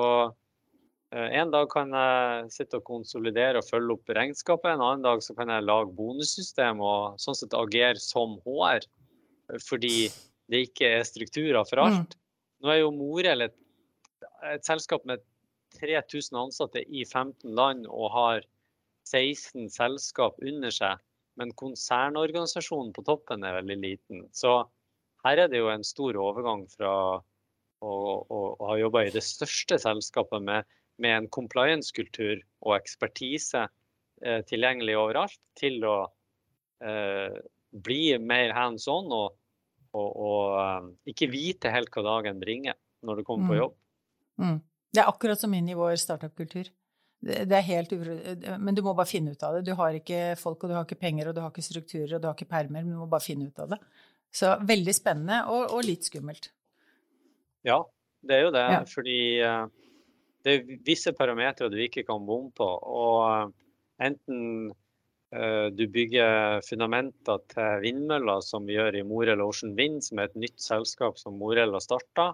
Eh, 1.13 1.29
en 1.39 1.51
dag 1.53 1.69
kan 1.69 1.93
jeg 1.93 2.49
sitte 2.53 2.79
og 2.79 2.87
konsolidere 2.87 3.61
og 3.61 3.67
følge 3.67 3.97
opp 3.97 4.13
regnskapet. 4.17 4.71
En 4.73 4.81
annen 4.81 5.05
dag 5.05 5.21
så 5.21 5.35
kan 5.37 5.51
jeg 5.53 5.65
lage 5.67 5.93
bonussystem 5.93 6.81
og 6.81 7.21
sånn 7.21 7.37
sett 7.37 7.53
agere 7.57 8.01
som 8.01 8.39
HR. 8.47 8.87
Fordi 9.61 10.09
det 10.49 10.65
ikke 10.69 10.89
er 10.97 11.07
strukturer 11.07 11.67
for 11.69 11.83
alt. 11.83 12.17
Nå 12.63 12.71
er 12.71 12.81
jo 12.81 12.91
Morel 12.95 13.47
et, 13.47 13.55
et 14.47 14.65
selskap 14.65 15.05
med 15.09 15.23
3000 15.79 16.37
ansatte 16.39 16.83
i 16.85 17.03
15 17.03 17.55
land 17.57 17.87
og 17.89 18.11
har 18.13 18.45
16 19.09 19.67
selskap 19.73 20.37
under 20.41 20.71
seg. 20.71 21.01
Men 21.39 21.51
konsernorganisasjonen 21.59 22.93
på 22.95 23.03
toppen 23.07 23.43
er 23.43 23.57
veldig 23.57 23.79
liten. 23.81 24.27
Så 24.31 24.61
her 25.25 25.41
er 25.43 25.49
det 25.51 25.59
jo 25.59 25.71
en 25.73 25.83
stor 25.83 26.15
overgang 26.21 26.67
fra 26.71 26.93
å, 27.17 27.91
å, 27.91 28.39
å 28.53 28.69
ha 28.69 28.77
jobba 28.79 29.07
i 29.07 29.13
det 29.15 29.25
største 29.25 29.79
selskapet 29.81 30.45
med 30.45 30.69
med 31.01 31.17
en 31.17 31.29
compliance-kultur 31.33 32.41
og 32.65 32.75
ekspertise 32.77 33.65
eh, 34.25 34.41
tilgjengelig 34.49 34.97
overalt, 34.99 35.39
til 35.59 35.81
å 35.87 35.97
eh, 36.83 37.39
bli 37.85 38.03
mer 38.21 38.53
hands 38.55 38.87
on 38.91 39.09
og, 39.11 39.39
og, 39.93 40.09
og 40.27 40.59
um, 40.59 40.93
ikke 41.09 41.29
vite 41.31 41.71
helt 41.73 41.91
hva 41.93 42.05
dagen 42.05 42.39
bringer 42.41 42.77
når 43.03 43.19
du 43.19 43.25
kommer 43.27 43.45
mm. 43.45 43.51
på 43.51 43.59
jobb. 43.59 43.75
Mm. 44.41 44.57
Det 44.93 45.01
er 45.01 45.09
akkurat 45.09 45.41
som 45.41 45.53
inn 45.57 45.69
i 45.69 45.77
vår 45.77 45.95
startup-kultur. 46.01 46.69
Det, 47.23 47.55
er 47.55 47.63
helt 47.63 47.93
Men 48.59 48.75
du 48.75 48.81
må 48.83 48.91
bare 48.97 49.07
finne 49.07 49.31
ut 49.31 49.43
av 49.47 49.55
det. 49.55 49.61
Du 49.69 49.71
har 49.79 49.95
ikke 49.95 50.33
folk, 50.39 50.65
og 50.65 50.71
du 50.71 50.75
har 50.75 50.83
ikke 50.83 50.99
penger, 50.99 51.29
og 51.29 51.37
du 51.37 51.39
har 51.39 51.53
ikke 51.53 51.63
strukturer, 51.63 52.17
og 52.17 52.21
du 52.21 52.27
har 52.27 52.35
ikke 52.35 52.51
permer, 52.51 52.83
men 52.83 52.91
du 52.91 52.99
må 52.99 53.07
bare 53.09 53.23
finne 53.23 53.47
ut 53.47 53.61
av 53.63 53.71
det. 53.71 53.79
Så 54.33 54.51
veldig 54.67 54.95
spennende, 54.97 55.39
og, 55.53 55.71
og 55.77 55.85
litt 55.87 56.09
skummelt. 56.09 56.49
Ja, 57.63 57.79
det 58.27 58.35
er 58.37 58.43
jo 58.47 58.51
det. 58.55 58.65
Ja. 58.75 58.81
Fordi 58.91 59.17
uh, 59.39 59.65
det 60.43 60.55
er 60.55 60.79
visse 60.85 61.13
parametere 61.15 61.71
du 61.71 61.79
ikke 61.79 62.03
kan 62.07 62.25
bomme 62.27 62.51
på. 62.55 62.67
Og 62.67 63.19
eh, 63.29 63.51
enten 64.09 64.73
du 65.73 65.87
bygger 65.89 66.61
fundamenter 66.61 67.39
til 67.49 67.79
vindmøller, 67.81 68.43
som 68.45 68.67
vi 68.69 68.75
gjør 68.75 68.99
i 68.99 69.05
Morel 69.07 69.41
Ocean 69.41 69.71
Wind, 69.77 70.03
som 70.05 70.19
er 70.19 70.29
et 70.29 70.41
nytt 70.43 70.61
selskap 70.61 71.17
som 71.17 71.39
Morel 71.39 71.73
har 71.73 71.83
starta, 71.83 72.27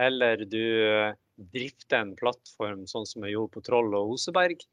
eller 0.00 0.44
du 0.48 0.62
uh, 0.88 1.12
drifter 1.52 2.00
en 2.00 2.14
plattform 2.18 2.86
sånn 2.90 3.04
som 3.06 3.26
vi 3.26 3.34
gjorde 3.34 3.54
på 3.58 3.62
Troll 3.66 3.92
og 3.98 4.14
Oseberg, 4.14 4.64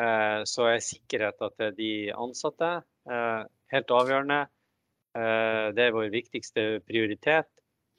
uh, 0.00 0.46
så 0.48 0.68
er 0.70 0.84
sikkerheten 0.86 1.56
til 1.58 1.74
de 1.80 1.92
ansatte 2.14 2.70
helt 3.10 3.92
avgjørende. 3.96 4.44
det 5.74 5.82
er 5.82 5.94
vår 5.96 6.10
viktigste 6.12 6.62
prioritet. 6.86 7.48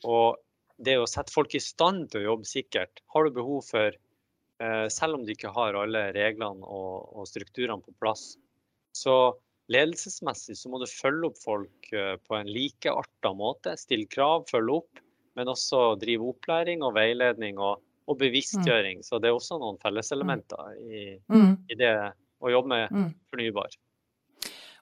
Og 0.08 0.38
det 0.78 0.94
å 1.02 1.08
sette 1.10 1.34
folk 1.34 1.56
i 1.58 1.62
stand 1.64 2.12
til 2.12 2.22
å 2.22 2.28
jobbe 2.30 2.48
sikkert. 2.48 3.02
Har 3.12 3.26
du 3.26 3.34
behov 3.36 3.66
for 3.68 3.98
Eh, 4.62 4.88
selv 4.94 5.18
om 5.18 5.26
du 5.26 5.34
ikke 5.34 5.52
har 5.56 5.78
alle 5.80 6.04
reglene 6.14 6.68
og 6.68 7.26
strukturene 7.30 7.82
på 7.82 7.96
plass. 8.02 8.36
Så 8.96 9.16
ledelsesmessig 9.72 10.58
så 10.60 10.72
må 10.72 10.82
du 10.82 10.88
følge 10.90 11.30
opp 11.30 11.40
folk 11.42 11.92
eh, 11.96 12.16
på 12.28 12.38
en 12.38 12.50
likearta 12.52 13.34
måte. 13.38 13.76
Stille 13.80 14.10
krav, 14.12 14.48
følge 14.52 14.82
opp, 14.82 15.04
men 15.40 15.52
også 15.52 15.94
drive 16.02 16.34
opplæring 16.34 16.84
og 16.86 16.96
veiledning 16.98 17.62
og, 17.62 17.84
og 18.08 18.20
bevisstgjøring. 18.20 19.00
Mm. 19.00 19.08
Så 19.08 19.22
det 19.22 19.32
er 19.32 19.38
også 19.38 19.62
noen 19.62 19.80
felleselementer 19.82 20.76
i, 20.82 21.06
mm. 21.32 21.54
i 21.72 21.80
det 21.80 21.94
å 22.42 22.52
jobbe 22.52 22.74
med 22.74 22.98
mm. 22.98 23.10
fornybar. 23.32 23.80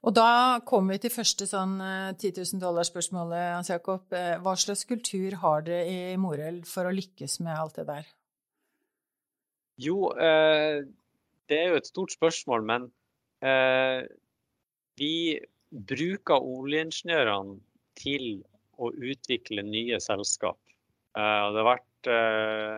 Og 0.07 0.15
da 0.15 0.61
kommer 0.63 0.95
vi 0.95 1.03
til 1.03 1.11
første 1.11 1.43
sånn 1.49 1.75
10 1.81 2.29
eh, 2.29 2.37
000 2.39 2.61
dollar-spørsmålet, 2.61 3.49
Hans 3.57 3.71
Jakob. 3.73 4.07
Hva 4.09 4.55
slags 4.57 4.85
kultur 4.87 5.35
har 5.41 5.67
dere 5.67 6.13
i 6.13 6.15
Moreld 6.21 6.63
for 6.69 6.87
å 6.87 6.95
lykkes 6.95 7.41
med 7.43 7.57
alt 7.59 7.81
det 7.81 7.89
der? 7.91 8.07
Jo, 9.79 10.09
eh, 10.11 10.83
det 11.49 11.57
er 11.57 11.71
jo 11.71 11.79
et 11.79 11.87
stort 11.87 12.13
spørsmål, 12.13 12.63
men 12.67 12.87
eh, 12.87 12.98
vi 14.99 15.13
bruker 15.69 16.43
oljeingeniørene 16.43 17.59
til 17.99 18.41
å 18.79 18.89
utvikle 18.91 19.63
nye 19.63 19.99
selskap. 20.03 20.59
Eh, 21.17 21.45
det 21.53 21.61
har 21.61 21.67
vært 21.67 22.09
eh, 22.11 22.75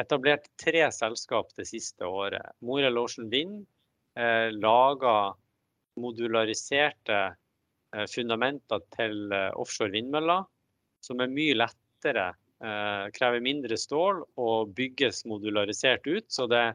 etablert 0.00 0.48
tre 0.60 0.86
selskap 0.94 1.52
det 1.58 1.68
siste 1.68 2.08
året. 2.08 2.54
Morel 2.64 3.00
Ocean 3.00 3.28
Wind 3.32 3.62
eh, 4.16 4.48
lager 4.54 5.36
modulariserte 6.00 7.20
eh, 7.28 8.06
fundamenter 8.12 8.84
til 8.96 9.32
eh, 9.32 9.50
offshore 9.60 9.92
vindmøller, 9.96 10.44
som 11.04 11.20
er 11.24 11.32
mye 11.32 11.56
lettere 11.58 12.32
Eh, 12.58 13.04
krever 13.14 13.38
mindre 13.38 13.76
stål 13.78 14.24
og 14.42 14.72
bygges 14.74 15.22
modularisert 15.30 16.06
ut. 16.10 16.26
Så 16.26 16.48
det, 16.50 16.72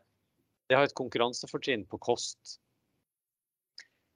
det 0.71 0.77
har 0.79 0.87
et 0.87 0.95
konkurransefortrinn 0.95 1.83
på 1.91 1.99
kost. 1.99 2.59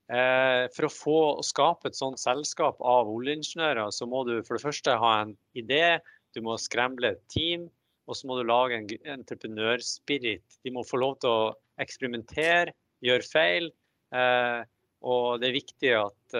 Eh, 0.07 0.65
for 0.75 0.87
å 0.87 0.93
få 0.93 1.19
skape 1.43 1.89
et 1.89 1.97
sånt 1.97 2.21
selskap 2.21 2.79
av 2.79 3.09
oljeingeniører, 3.11 3.91
så 3.91 4.07
må 4.07 4.23
du 4.27 4.37
for 4.47 4.55
det 4.55 4.63
første 4.63 4.95
ha 5.01 5.13
en 5.23 5.35
idé, 5.59 5.99
du 6.35 6.41
må 6.45 6.55
skremble 6.61 7.11
et 7.15 7.23
team, 7.33 7.67
og 8.07 8.15
så 8.15 8.29
må 8.29 8.37
du 8.37 8.47
lage 8.47 8.77
en 8.77 8.87
entreprenørspirit. 9.17 10.59
De 10.63 10.71
må 10.71 10.85
få 10.87 11.01
lov 11.01 11.17
til 11.23 11.33
å 11.33 11.53
eksperimentere, 11.83 12.75
gjøre 13.03 13.27
feil. 13.27 13.71
Eh, 14.15 14.61
og 15.07 15.41
det 15.41 15.49
er 15.49 15.57
viktig 15.59 15.89
at, 15.93 16.37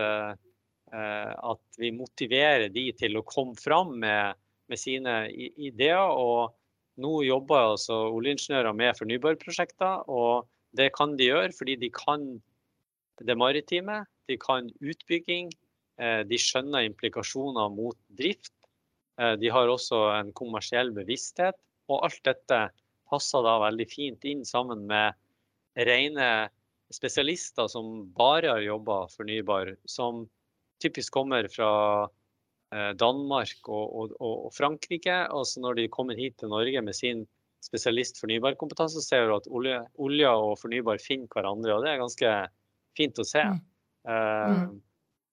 at 0.90 1.78
vi 1.78 1.92
motiverer 1.94 2.72
de 2.74 2.88
til 2.98 3.20
å 3.20 3.26
komme 3.28 3.54
fram 3.60 3.92
med 4.02 4.40
med 4.68 4.80
sine 4.80 5.16
ideer. 5.32 6.12
Og 6.12 6.54
nå 7.02 7.22
jobber 7.28 7.74
altså 7.74 8.00
oljeingeniører 8.16 8.76
med 8.78 8.98
fornybarprosjekter, 9.00 10.08
og 10.10 10.48
det 10.78 10.92
kan 10.98 11.16
de 11.18 11.32
gjøre 11.32 11.56
fordi 11.58 11.78
de 11.80 11.92
kan 11.94 12.28
det 13.26 13.38
maritime, 13.38 14.04
de 14.28 14.38
kan 14.42 14.70
utbygging, 14.82 15.52
eh, 16.02 16.22
de 16.28 16.40
skjønner 16.42 16.88
implikasjoner 16.90 17.72
mot 17.74 17.98
drift. 18.20 18.54
Eh, 19.20 19.36
de 19.42 19.50
har 19.54 19.72
også 19.72 20.04
en 20.18 20.34
kommersiell 20.38 20.92
bevissthet. 20.96 21.58
Og 21.88 22.04
alt 22.04 22.22
dette 22.28 22.62
passer 23.08 23.44
da 23.46 23.58
veldig 23.64 23.88
fint 23.90 24.26
inn 24.28 24.44
sammen 24.46 24.86
med 24.90 25.16
rene 25.88 26.50
spesialister 26.92 27.70
som 27.72 28.08
bare 28.16 28.52
har 28.52 28.64
jobba 28.66 29.06
fornybar, 29.12 29.76
som 29.88 30.26
typisk 30.84 31.14
kommer 31.16 31.48
fra 31.52 32.08
Eh, 32.76 32.92
Danmark 33.00 33.70
og, 33.72 33.86
og, 33.96 34.16
og, 34.20 34.52
Frankrike. 34.56 35.16
Og 35.32 35.48
når 35.64 35.80
de 35.80 35.90
kommer 35.92 36.20
hit 36.20 36.38
til 36.42 36.52
Norge 36.52 36.82
med 36.84 36.96
sin 36.96 37.24
spesialist 37.64 38.20
fornybarkompetanse, 38.22 39.02
ser 39.04 39.28
du 39.28 39.36
at 39.38 39.48
olje, 39.48 39.80
olje, 40.04 40.30
og 40.30 40.58
fornybar 40.62 41.00
finner 41.04 41.32
hverandre, 41.32 41.74
og 41.74 41.84
det 41.84 41.94
er 41.94 42.02
ganske 42.04 42.34
fint 42.98 43.22
å 43.22 43.26
se. 43.28 43.46
Mm. 43.46 43.64
Uh, 44.10 44.68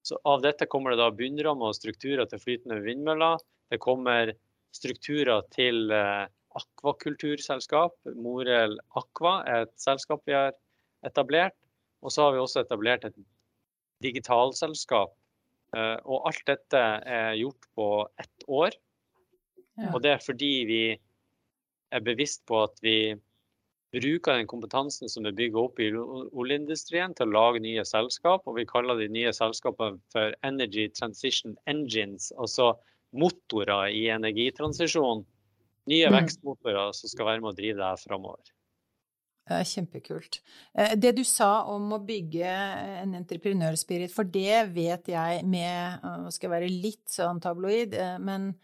Så 0.05 0.19
av 0.29 0.43
dette 0.45 0.67
kommer 0.69 0.93
det 0.93 1.01
da 1.01 1.09
bunnrammer 1.17 1.73
og 1.73 1.77
strukturer 1.79 2.29
til 2.29 2.43
flytende 2.43 2.83
vindmøller. 2.85 3.41
Det 3.73 3.81
kommer 3.81 4.35
strukturer 4.77 5.47
til 5.55 5.89
uh, 5.89 6.27
akvakulturselskap. 6.59 7.97
Morel 8.21 8.77
Aqua 9.01 9.39
er 9.49 9.65
et 9.65 9.73
selskap 9.81 10.21
vi 10.29 10.37
har 10.37 10.53
etablert. 11.09 11.57
Og 12.05 12.13
så 12.13 12.27
har 12.27 12.35
vi 12.35 12.43
også 12.43 12.67
etablert 12.67 13.07
et 13.09 13.17
digitalselskap. 14.05 15.15
Uh, 15.73 15.97
og 16.05 16.29
alt 16.29 16.45
dette 16.53 16.83
er 17.09 17.41
gjort 17.41 17.71
på 17.75 17.89
ett 18.21 18.45
år. 18.45 18.77
Ja. 19.81 19.89
Og 19.95 20.03
det 20.05 20.13
er 20.19 20.23
fordi 20.23 20.53
vi 20.69 20.83
er 21.95 22.05
bevisst 22.05 22.45
på 22.47 22.61
at 22.67 22.77
vi 22.85 23.15
bruker 23.95 24.39
den 24.39 24.49
kompetansen 24.51 25.11
som 25.11 25.27
er 25.29 25.37
bygget 25.37 25.61
opp 25.61 25.81
i 25.83 25.91
oljeindustrien 25.95 27.15
til 27.17 27.31
å 27.31 27.35
lage 27.37 27.63
nye 27.65 27.85
selskap. 27.89 28.45
Og 28.49 28.59
vi 28.59 28.67
kaller 28.69 28.99
de 29.01 29.11
nye 29.13 29.33
selskapene 29.35 30.01
for 30.15 30.35
Energy 30.47 30.89
Transition 30.93 31.57
Engines, 31.71 32.33
altså 32.39 32.75
motorer 33.15 33.93
i 33.95 34.09
energitransisjon. 34.15 35.25
Nye 35.91 36.11
mm. 36.11 36.19
vekstmotorer 36.19 36.93
som 36.97 37.13
skal 37.13 37.31
være 37.31 37.45
med 37.45 37.53
å 37.53 37.57
drive 37.59 37.81
det 37.81 37.89
her 37.93 38.05
framover. 38.05 38.55
Er 39.45 39.67
kjempekult. 39.69 40.39
Eh, 40.73 40.95
det 40.97 41.13
du 41.19 41.25
sa 41.29 41.67
om 41.69 41.91
å 41.93 42.01
bygge 42.01 42.49
en 43.03 43.13
entreprenørspirit, 43.19 44.13
for 44.15 44.25
det 44.25 44.63
vet 44.73 45.11
jeg 45.13 45.43
med 45.45 46.07
Nå 46.23 46.33
skal 46.33 46.55
være 46.55 46.71
litt 46.73 47.05
sånn 47.13 47.43
tabloid, 47.45 47.93
eh, 47.93 48.17
men 48.25 48.55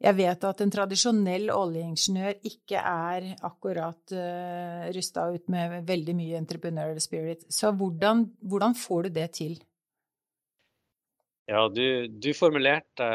jeg 0.00 0.16
vet 0.16 0.44
at 0.48 0.60
en 0.64 0.72
tradisjonell 0.72 1.50
oljeingeniør 1.52 2.38
ikke 2.48 2.80
er 2.80 3.26
akkurat 3.46 4.14
uh, 4.16 4.20
eh, 4.20 4.86
rusta 4.96 5.26
ut 5.34 5.50
med 5.52 5.82
veldig 5.88 6.14
mye 6.16 6.38
entrepreneur 6.40 6.96
spirit. 7.02 7.44
Så 7.52 7.72
hvordan, 7.76 8.24
hvordan 8.40 8.76
får 8.78 9.08
du 9.08 9.10
det 9.20 9.26
til? 9.36 9.58
Ja, 11.50 11.66
du, 11.68 12.06
du 12.08 12.30
formulerte 12.36 13.10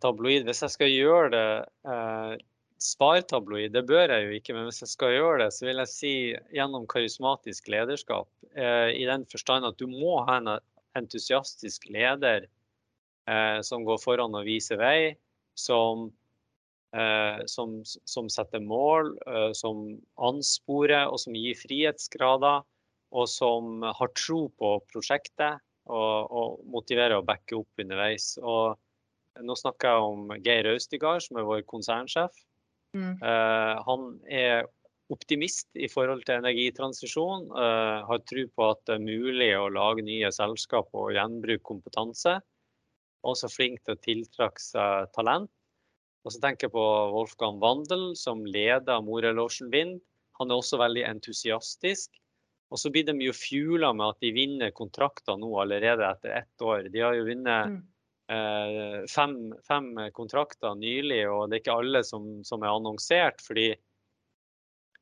tabloid. 0.00 0.46
Hvis 0.46 0.62
jeg 0.64 0.76
skal 0.76 0.94
gjøre 0.94 1.30
det 1.34 1.46
uh, 1.90 2.34
svartabloid, 2.80 3.74
det 3.74 3.84
bør 3.88 4.14
jeg 4.14 4.24
jo 4.24 4.40
ikke, 4.40 4.56
men 4.56 4.68
hvis 4.70 4.84
jeg 4.86 4.94
skal 4.94 5.16
gjøre 5.16 5.44
det, 5.44 5.52
så 5.52 5.68
vil 5.68 5.82
jeg 5.82 5.92
si 5.92 6.14
gjennom 6.56 6.88
karismatisk 6.88 7.68
lederskap. 7.74 8.30
Uh, 8.56 8.88
I 8.94 9.04
den 9.10 9.28
forstand 9.28 9.68
at 9.68 9.80
du 9.82 9.90
må 9.90 10.22
ha 10.24 10.40
en 10.40 10.54
entusiastisk 10.98 11.88
leder 11.90 12.46
eh, 13.28 13.60
som 13.66 13.84
går 13.86 14.00
foran 14.02 14.34
og 14.36 14.46
viser 14.48 14.80
vei, 14.80 15.16
som, 15.58 16.08
eh, 16.08 16.19
som, 17.46 17.80
som 17.86 18.28
setter 18.32 18.62
mål, 18.66 19.12
eh, 19.30 19.52
som 19.54 19.84
ansporer 20.18 21.06
og 21.06 21.20
som 21.22 21.36
gir 21.38 21.58
frihetsgrader, 21.58 22.64
og 23.10 23.26
som 23.30 23.82
har 23.82 24.12
tro 24.18 24.44
på 24.58 24.72
prosjektet 24.90 25.62
og, 25.90 26.30
og 26.30 26.60
motiverer 26.70 27.18
og 27.18 27.26
backer 27.28 27.60
opp 27.60 27.82
underveis. 27.82 28.32
Og 28.42 28.78
nå 29.46 29.56
snakker 29.58 29.94
jeg 29.94 30.10
om 30.12 30.34
Geir 30.44 30.68
Austigard, 30.72 31.22
som 31.24 31.40
er 31.40 31.48
vår 31.48 31.64
konsernsjef. 31.70 32.34
Mm. 32.96 33.16
Uh, 33.22 33.74
han 33.86 34.06
er 34.26 34.68
optimist 35.10 35.68
i 35.78 35.88
forhold 35.90 36.22
til 36.26 36.38
energitransisjon. 36.38 37.48
Uh, 37.50 38.06
har 38.06 38.22
tro 38.30 38.46
på 38.54 38.68
at 38.74 38.82
det 38.86 38.96
er 38.98 39.06
mulig 39.06 39.50
å 39.58 39.70
lage 39.74 40.06
nye 40.06 40.30
selskap 40.34 40.90
og 40.94 41.14
gjenbruke 41.16 41.66
kompetanse. 41.66 42.38
Også 43.26 43.50
flink 43.52 43.82
til 43.84 43.96
å 43.96 44.02
tiltrekke 44.06 44.62
seg 44.62 45.10
talent. 45.16 45.50
Og 46.24 46.34
så 46.34 46.40
tenker 46.42 46.68
jeg 46.68 46.74
på 46.74 46.86
Wolfgang 47.14 47.60
Wandel, 47.62 48.10
som 48.18 48.42
leder 48.44 49.04
Morel 49.04 49.40
Ocean 49.40 49.70
Wind. 49.72 50.00
Han 50.40 50.50
er 50.50 50.60
også 50.60 50.80
veldig 50.80 51.06
entusiastisk. 51.08 52.12
Og 52.70 52.78
så 52.78 52.90
blir 52.92 53.06
de 53.08 53.16
jo 53.24 53.32
fuela 53.34 53.90
med 53.96 54.12
at 54.14 54.20
de 54.22 54.30
vinner 54.34 54.74
kontrakter 54.76 55.38
nå 55.40 55.48
allerede 55.62 56.06
etter 56.06 56.36
ett 56.42 56.62
år. 56.62 56.90
De 56.92 57.02
har 57.02 57.16
jo 57.18 57.26
vunnet 57.28 57.72
mm. 57.76 57.80
Eh, 58.30 59.00
fem, 59.10 59.32
fem, 59.66 59.88
kontrakter 60.14 60.76
nylig, 60.78 61.24
og 61.26 61.48
det 61.50 61.56
er 61.56 61.62
ikke 61.64 61.78
alle 61.80 62.02
som, 62.06 62.28
som 62.46 62.62
er 62.62 62.70
annonsert. 62.70 63.42
fordi 63.42 63.72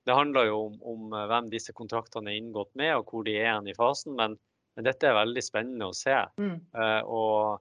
det 0.08 0.14
handler 0.16 0.48
jo 0.48 0.60
om, 0.70 0.78
om, 0.80 1.10
hvem 1.28 1.50
disse 1.52 1.74
kontraktene 1.76 2.32
er 2.32 2.38
inngått 2.40 2.70
med, 2.80 2.94
og 2.96 3.10
hvor 3.12 3.26
de 3.26 3.34
er 3.36 3.68
i 3.68 3.74
fasen. 3.76 4.14
Men, 4.16 4.38
men, 4.72 4.86
dette 4.86 5.10
er 5.10 5.18
veldig 5.18 5.44
spennende 5.44 5.90
å 5.90 5.96
se. 5.96 6.16
Mm. 6.40 6.54
Eh, 6.72 7.02
og 7.04 7.60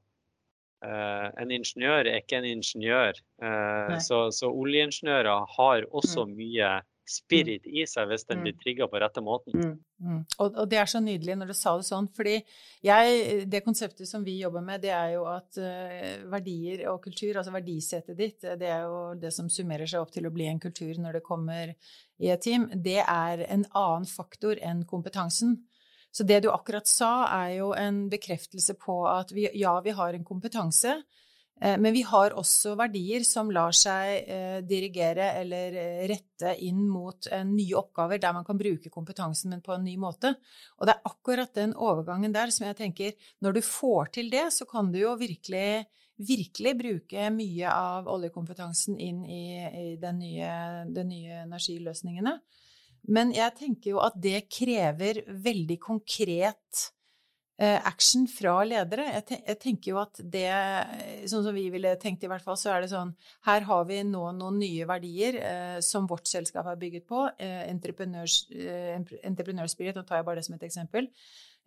uh, 0.86 1.29
en 1.41 1.53
ingeniør 1.53 2.05
er 2.05 2.22
ikke 2.22 2.41
en 2.41 2.51
ingeniør. 2.57 3.17
Uh, 3.41 3.98
så, 4.03 4.27
så, 4.35 4.51
oljeingeniører 4.51 5.50
har 5.57 5.90
også 5.90 6.27
mm. 6.27 6.37
mye 6.37 6.77
spirit 7.07 7.63
i 7.72 7.85
seg 7.87 8.09
hvis 8.09 8.25
den 8.27 8.42
blir 8.44 8.51
mm. 8.51 8.59
trigga 8.59 8.87
på 8.92 9.00
rette 9.00 9.22
måten. 9.24 9.55
Mm, 9.55 9.75
mm. 10.03 10.18
Og, 10.44 10.50
og, 10.50 10.66
det 10.68 10.81
er 10.81 10.90
så 10.92 11.00
nydelig 11.00 11.37
når 11.40 11.53
du 11.53 11.55
sa 11.55 11.77
det 11.79 11.87
sånn, 11.87 12.09
fordi 12.16 12.35
jeg, 12.83 13.46
det 13.48 13.63
konseptet 13.63 14.09
som 14.09 14.25
vi 14.27 14.35
jobber 14.42 14.66
med, 14.66 14.83
det 14.83 14.92
er 14.92 15.13
jo 15.16 15.24
at 15.31 15.61
uh, 15.61 16.27
verdier 16.33 16.83
og 16.92 17.00
kultur, 17.05 17.40
altså 17.40 17.55
verdisettet 17.55 18.20
ditt, 18.20 18.44
det 18.59 18.74
er 18.74 18.83
jo 18.90 19.16
det 19.22 19.31
som 19.35 19.48
summerer 19.51 19.87
seg 19.87 20.03
opp 20.03 20.11
til 20.16 20.27
å 20.27 20.33
bli 20.35 20.50
en 20.51 20.61
kultur 20.61 21.00
når 21.00 21.20
det 21.20 21.25
kommer 21.27 21.74
i 22.18 22.33
et 22.33 22.44
team, 22.44 22.68
det 22.74 23.00
er 23.05 23.46
en 23.48 23.66
annen 23.72 24.07
faktor 24.09 24.59
enn 24.59 24.83
kompetansen. 24.90 25.59
Så 26.18 26.25
det 26.25 26.40
du 26.46 26.50
akkurat 26.50 26.90
sa, 26.90 27.27
er 27.44 27.60
jo 27.60 27.72
en 27.77 28.08
bekreftelse 28.10 28.74
på 28.82 29.03
at 29.12 29.34
vi, 29.36 29.46
ja, 29.60 29.75
vi 29.86 29.94
har 29.94 30.18
en 30.18 30.25
kompetanse, 30.25 30.96
Eh, 31.62 31.77
men 31.77 31.94
vi 31.94 32.03
har 32.06 32.36
også 32.38 32.75
verdier 32.77 33.24
som 33.25 33.50
lar 33.53 33.74
seg 33.75 34.30
eh, 34.30 34.58
dirigere 34.68 35.32
eller 35.40 35.77
eh, 35.82 36.03
rette 36.10 36.53
inn 36.66 36.84
mot 36.90 37.30
nye 37.50 37.77
oppgaver 37.80 38.22
der 38.22 38.36
man 38.36 38.46
kan 38.46 38.60
bruke 38.60 38.92
kompetansen, 38.94 39.56
men 39.56 39.64
på 39.66 39.74
en 39.74 39.86
ny 39.88 39.96
måte. 40.01 40.36
Og 40.77 40.88
det 40.88 40.96
er 40.96 41.10
akkurat 41.10 41.53
den 41.58 41.74
overgangen 41.74 42.36
der 42.36 42.53
som 42.53 42.68
jeg 42.68 42.77
tenker 42.77 43.32
Når 43.42 43.58
du 43.58 43.62
får 43.66 44.14
til 44.20 44.30
det, 44.34 44.50
så 44.53 44.68
kan 44.70 44.92
du 44.94 45.00
jo 45.01 45.16
virkelig, 45.18 45.88
virkelig 46.18 46.75
bruke 46.77 47.32
mye 47.34 47.74
av 47.74 48.10
oljekompetansen 48.12 49.00
inn 49.01 49.25
i, 49.25 49.44
i 49.58 50.14
nye, 50.14 50.53
de 50.94 51.10
nye 51.10 51.44
energiløsningene. 51.48 52.38
Men 53.07 53.31
jeg 53.35 53.55
tenker 53.55 53.93
jo 53.93 54.03
at 54.03 54.17
det 54.20 54.46
krever 54.51 55.24
veldig 55.27 55.77
konkret 55.79 56.87
Eh, 57.59 57.87
action 57.89 58.27
fra 58.29 58.59
ledere. 58.70 59.07
Jeg, 59.15 59.55
tenker 59.57 59.89
jo 59.89 59.98
at 59.98 60.20
det, 60.22 60.46
sånn 61.25 61.41
som 61.41 61.55
vi 61.57 61.63
ville 61.74 61.96
tenkt 61.98 62.22
i 62.22 62.29
hvert 62.29 62.46
fall, 62.46 62.57
så 62.59 62.75
er 62.75 62.83
det 62.83 62.91
sånn 62.91 63.15
Her 63.48 63.65
har 63.65 63.87
vi 63.89 63.98
nå 64.05 64.27
noen 64.37 64.59
nye 64.61 64.85
verdier 64.85 65.39
eh, 65.41 65.79
som 65.81 66.05
vårt 66.05 66.29
selskap 66.29 66.70
har 66.70 66.77
bygget 66.77 67.07
på. 67.09 67.24
Eh, 67.41 67.63
entreprenørs, 67.72 68.43
eh, 68.53 68.93
entreprenørspirit, 69.25 69.98
nå 69.98 70.05
tar 70.05 70.22
jeg 70.22 70.27
bare 70.27 70.37
det 70.37 70.46
som 70.46 70.57
et 70.59 70.67
eksempel. 70.70 71.09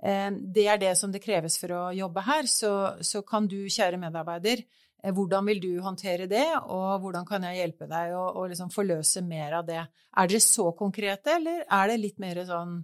Det 0.01 0.63
er 0.65 0.79
det 0.81 0.95
som 0.97 1.11
det 1.13 1.21
kreves 1.21 1.59
for 1.61 1.75
å 1.77 1.81
jobbe 1.93 2.23
her. 2.25 2.47
Så, 2.49 2.71
så 3.05 3.21
kan 3.27 3.45
du, 3.51 3.59
kjære 3.69 3.99
medarbeider, 4.01 4.63
hvordan 5.03 5.47
vil 5.49 5.61
du 5.63 5.71
håndtere 5.85 6.27
det, 6.31 6.47
og 6.61 7.01
hvordan 7.05 7.25
kan 7.29 7.45
jeg 7.49 7.61
hjelpe 7.63 7.89
deg 7.91 8.15
å, 8.17 8.25
å 8.41 8.47
liksom 8.51 8.73
forløse 8.75 9.23
mer 9.27 9.59
av 9.61 9.69
det? 9.69 9.81
Er 9.81 10.31
dere 10.31 10.43
så 10.45 10.71
konkrete, 10.77 11.39
eller 11.39 11.63
er 11.65 11.93
det 11.93 12.01
litt 12.03 12.19
mer 12.21 12.43
sånn 12.49 12.81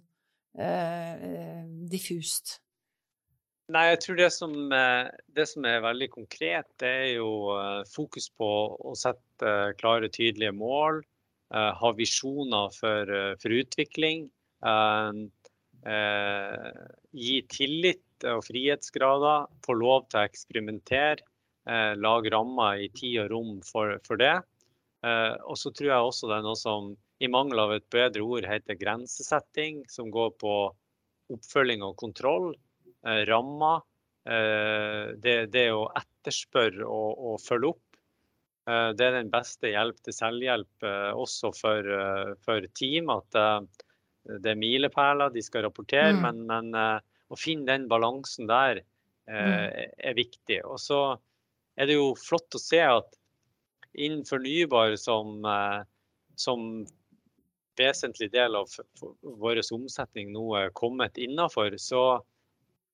diffust? 1.93 2.57
Nei, 3.75 3.89
jeg 3.91 3.99
tror 4.05 4.19
det 4.21 4.29
som, 4.31 4.53
eh, 4.73 5.09
det 5.35 5.49
som, 5.51 5.65
er 5.67 5.83
veldig 5.83 6.07
konkret, 6.13 6.69
det 6.79 6.91
er 7.01 7.09
jo 7.17 7.31
eh, 7.57 7.81
fokus 7.91 8.29
på 8.31 8.51
å 8.79 8.93
sette 8.95 9.43
eh, 9.51 9.73
klare, 9.81 10.11
tydelige 10.13 10.55
mål. 10.55 11.03
Ha 11.47 11.91
visjoner 11.95 12.73
for, 12.75 13.11
for 13.39 13.53
utvikling. 13.55 14.25
Gi 17.23 17.37
tillit 17.53 18.27
og 18.33 18.41
frihetsgrader. 18.49 19.47
Få 19.63 19.77
lov 19.79 20.09
til 20.11 20.19
å 20.19 20.25
eksperimentere. 20.27 21.23
Lage 21.67 22.31
rammer 22.31 22.79
i 22.79 22.89
tid 22.95 23.25
og 23.25 23.33
rom 23.33 23.55
for, 23.67 23.97
for 24.07 24.21
det. 24.21 24.37
Og 25.03 25.57
så 25.59 25.73
tror 25.75 25.89
jeg 25.91 26.09
også 26.11 26.31
det 26.31 26.37
er 26.37 26.45
noe 26.47 26.59
som 26.61 26.93
i 27.19 27.29
mangel 27.33 27.63
av 27.63 27.73
et 27.75 27.87
bedre 27.93 28.23
ord 28.23 28.47
heter 28.47 28.79
grensesetting, 28.79 29.83
som 29.91 30.13
går 30.15 30.35
på 30.41 30.53
oppfølging 31.35 31.83
og 31.87 31.97
kontroll. 31.99 32.53
Eh, 33.07 33.25
rammer. 33.29 33.83
Eh, 34.27 35.15
det, 35.23 35.37
det 35.55 35.69
å 35.71 35.87
etterspørre 35.95 36.87
og, 36.87 37.11
og, 37.15 37.37
følge 37.43 37.73
opp. 37.73 38.01
Eh, 38.67 38.91
det 38.99 39.07
er 39.07 39.19
den 39.21 39.33
beste 39.33 39.71
hjelp 39.71 40.01
til 40.03 40.17
selvhjelp 40.17 40.89
også 41.15 41.53
for, 41.57 41.93
for 42.45 42.67
team. 42.79 43.13
At 43.15 43.39
det 44.27 44.53
er 44.53 44.59
milepæler 44.59 45.31
de 45.35 45.45
skal 45.47 45.69
rapportere, 45.69 46.17
mm. 46.17 46.25
men, 46.25 46.43
men, 46.51 47.03
å 47.27 47.39
finne 47.39 47.67
den 47.67 47.87
balansen 47.91 48.47
der 48.51 48.81
mm. 49.27 49.33
er 49.35 50.15
viktig. 50.19 50.61
Og 50.67 50.79
så 50.83 51.01
er 51.77 51.89
det 51.89 51.99
jo 51.99 52.13
flott 52.19 52.57
å 52.57 52.61
se 52.63 52.81
at 52.85 53.19
innen 53.97 54.25
fornybar 54.29 54.97
som, 55.01 55.45
som 56.37 56.87
vesentlig 57.81 58.31
del 58.33 58.57
av 58.59 58.73
vår 59.23 59.61
omsetning 59.73 60.33
nå 60.35 60.47
er 60.61 60.75
kommet 60.77 61.19
innafor, 61.21 61.77
så, 61.81 62.05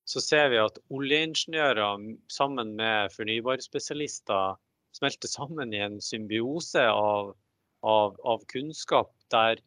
så 0.05 0.23
ser 0.23 0.51
vi 0.55 0.61
at 0.63 0.79
oljeingeniører 0.95 2.07
sammen 2.33 2.75
med 2.79 3.15
fornybarspesialister 3.15 4.59
smelter 4.93 5.29
sammen 5.29 5.73
i 5.75 5.81
en 5.81 6.01
symbiose 6.05 6.85
av, 6.85 7.33
av, 7.81 8.17
av 8.29 8.45
kunnskap 8.53 9.13
der 9.33 9.63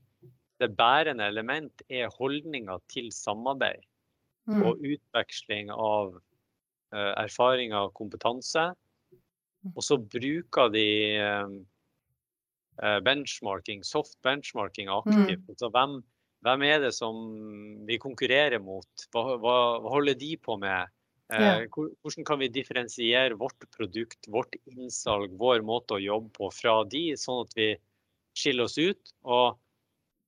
det 0.61 0.71
bærende 0.77 1.25
element 1.27 1.81
er 1.89 2.13
holdninger 2.15 2.79
til 2.91 3.09
samarbeid 3.11 3.83
mm. 4.47 4.61
og 4.63 4.83
utveksling 4.85 5.71
av 5.73 6.13
eh, 6.95 7.13
erfaringer 7.25 7.89
og 7.89 7.95
kompetanse. 7.97 8.69
Og 9.73 9.85
så 9.85 9.97
bruker 9.97 10.69
de 10.73 10.89
benchmarking, 13.05 13.85
soft 13.87 14.17
benchmarking 14.25 14.91
aktivt. 14.91 15.39
Mm. 15.39 15.49
Altså 15.53 15.69
hvem, 15.71 15.93
hvem, 16.43 16.65
er 16.67 16.81
det 16.83 16.91
som 16.97 17.21
vi 17.87 17.97
konkurrerer 18.03 18.59
mot? 18.59 19.05
Hva, 19.15 19.23
hva, 19.39 19.55
hva 19.79 19.93
holder 19.95 20.17
de 20.19 20.33
på 20.37 20.57
med? 20.61 20.91
Ja. 21.31 21.55
Hvordan 21.71 22.27
kan 22.27 22.41
vi 22.43 22.51
differensiere 22.53 23.39
vårt 23.39 23.63
produkt, 23.73 24.27
vårt 24.29 24.53
innsalg, 24.69 25.33
vår 25.39 25.63
måte 25.65 25.95
å 25.95 26.03
jobbe 26.03 26.29
på 26.35 26.51
fra 26.53 26.81
de, 26.91 27.05
sånn 27.17 27.47
at 27.47 27.55
vi 27.57 27.71
skiller 28.37 28.67
oss 28.67 28.77
ut? 28.77 29.15
Og 29.23 29.55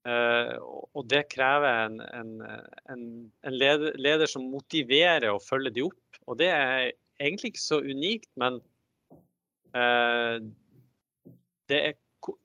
Eh, 0.07 0.53
og 0.95 1.07
det 1.11 1.25
krever 1.33 1.87
en, 1.87 1.99
en, 2.15 2.33
en, 2.93 3.03
en 3.43 3.55
leder, 3.55 3.95
leder, 3.99 4.29
som 4.29 4.45
motiverer 4.53 5.29
og 5.33 5.43
følger 5.43 5.73
de 5.75 5.83
opp. 5.89 6.19
Og 6.27 6.39
det 6.39 6.49
er 6.53 6.91
egentlig 7.19 7.53
ikke 7.53 7.65
så 7.65 7.81
unikt, 7.83 8.29
men 8.39 8.61
det, 9.73 11.79
er, 11.79 11.95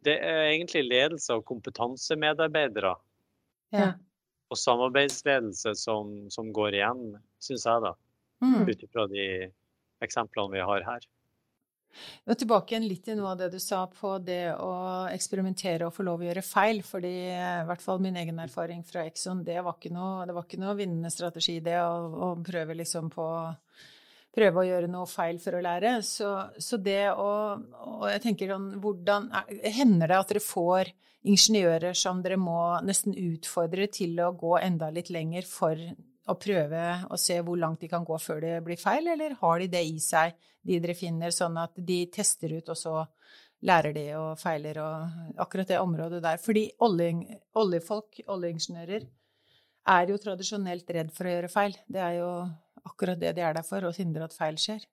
det, 0.04 0.16
er, 0.16 0.42
egentlig 0.50 0.84
ledelse 0.86 1.38
og 1.38 1.46
kompetansemedarbeidere 1.48 2.94
ja. 3.74 3.92
og 4.50 4.60
samarbeidsledelse 4.60 5.74
som, 5.78 6.14
som 6.34 6.52
går 6.54 6.80
igjen, 6.80 7.02
syns 7.42 7.66
jeg, 7.68 7.86
da. 7.86 7.96
Mm. 8.42 8.62
Ut 8.66 8.82
ifra 8.82 9.06
de 9.10 9.26
eksemplene 10.02 10.56
vi 10.56 10.64
har 10.66 10.86
her. 10.86 11.10
Og 12.24 12.38
tilbake 12.38 12.72
igjen 12.72 12.86
litt 12.88 13.02
til 13.04 13.18
noe 13.18 13.34
av 13.34 13.40
det 13.42 13.50
du 13.52 13.58
sa 13.60 13.82
på 13.90 14.14
det 14.24 14.54
å 14.56 14.72
eksperimentere 15.12 15.86
og 15.86 15.94
få 15.94 16.06
lov 16.06 16.22
å 16.22 16.28
gjøre 16.28 16.44
feil. 16.46 16.80
fordi 16.86 17.12
i 17.28 17.66
hvert 17.68 17.84
fall 17.84 18.00
min 18.00 18.16
egen 18.16 18.40
erfaring 18.40 18.84
fra 18.86 19.04
Exxon, 19.08 19.44
det 19.44 19.60
var 19.60 19.76
ikke 19.76 19.92
noe, 19.94 20.26
det 20.26 20.36
var 20.36 20.46
ikke 20.46 20.62
noe 20.62 20.78
vinnende 20.78 21.12
strategi, 21.12 21.58
det 21.60 21.78
å, 21.82 22.32
å 22.32 22.34
prøve 22.44 22.78
liksom 22.78 23.10
på 23.12 23.26
prøve 24.32 24.62
å 24.62 24.66
gjøre 24.66 24.90
noe 24.90 25.08
feil 25.10 25.38
for 25.42 25.58
å 25.58 25.62
lære. 25.64 25.96
Så, 26.06 26.30
så 26.58 26.78
det 26.80 27.12
å 27.12 27.30
Og 28.02 28.06
jeg 28.10 28.22
tenker 28.24 28.54
sånn 28.54 28.70
hvordan 28.82 29.28
Hender 29.62 30.12
det 30.12 30.18
at 30.18 30.32
dere 30.32 30.44
får 30.44 30.92
ingeniører 31.22 31.94
som 31.94 32.22
dere 32.22 32.38
må 32.40 32.80
nesten 32.82 33.14
utfordre 33.14 33.86
til 33.92 34.18
å 34.24 34.32
gå 34.34 34.56
enda 34.58 34.88
litt 34.90 35.12
lenger 35.14 35.46
for 35.46 35.78
å 36.26 36.34
prøve 36.38 36.82
å 37.10 37.18
se 37.18 37.36
hvor 37.42 37.58
langt 37.58 37.82
de 37.82 37.90
kan 37.90 38.04
gå 38.06 38.16
før 38.18 38.40
det 38.42 38.56
blir 38.66 38.78
feil, 38.78 39.08
eller 39.10 39.36
har 39.40 39.62
de 39.62 39.68
det 39.70 39.82
i 39.86 40.00
seg, 40.02 40.34
de 40.62 40.78
dere 40.82 40.94
finner, 40.98 41.34
sånn 41.34 41.58
at 41.62 41.78
de 41.78 42.04
tester 42.14 42.54
ut, 42.58 42.68
og 42.70 42.78
så 42.78 42.96
lærer 43.66 43.94
de 43.94 44.04
og 44.18 44.38
feiler 44.38 44.78
og 44.82 45.38
akkurat 45.42 45.70
det 45.70 45.80
området 45.82 46.22
der. 46.22 46.38
Fordi 46.42 46.68
olje, 46.82 47.38
oljefolk, 47.58 48.22
oljeingeniører, 48.30 49.06
er 49.92 50.10
jo 50.10 50.18
tradisjonelt 50.22 50.90
redd 50.94 51.10
for 51.14 51.26
å 51.26 51.34
gjøre 51.36 51.50
feil. 51.50 51.74
Det 51.90 52.02
er 52.02 52.18
jo 52.20 52.30
akkurat 52.88 53.20
det 53.20 53.34
de 53.38 53.44
er 53.46 53.56
der 53.56 53.66
for, 53.66 53.84
og 53.88 53.96
hindre 53.96 54.26
at 54.28 54.36
feil 54.36 54.58
skjer. 54.60 54.84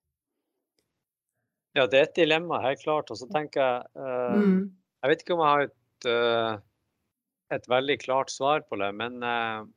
Ja, 1.77 1.85
det 1.85 1.99
er 1.99 2.07
et 2.07 2.17
dilemma, 2.17 2.61
helt 2.65 2.81
klart. 2.81 3.11
Og 3.13 3.19
så 3.19 3.27
tenker 3.29 3.61
jeg 3.61 3.89
uh, 3.99 4.37
mm. 4.39 4.61
Jeg 4.99 5.11
vet 5.11 5.21
ikke 5.23 5.35
om 5.35 5.43
jeg 5.45 5.53
har 5.53 5.67
et, 5.67 6.07
uh, 6.09 6.53
et 7.55 7.67
veldig 7.71 7.99
klart 8.01 8.33
svar 8.33 8.65
på 8.67 8.79
det, 8.81 8.89
men 8.99 9.21
uh, 9.23 9.67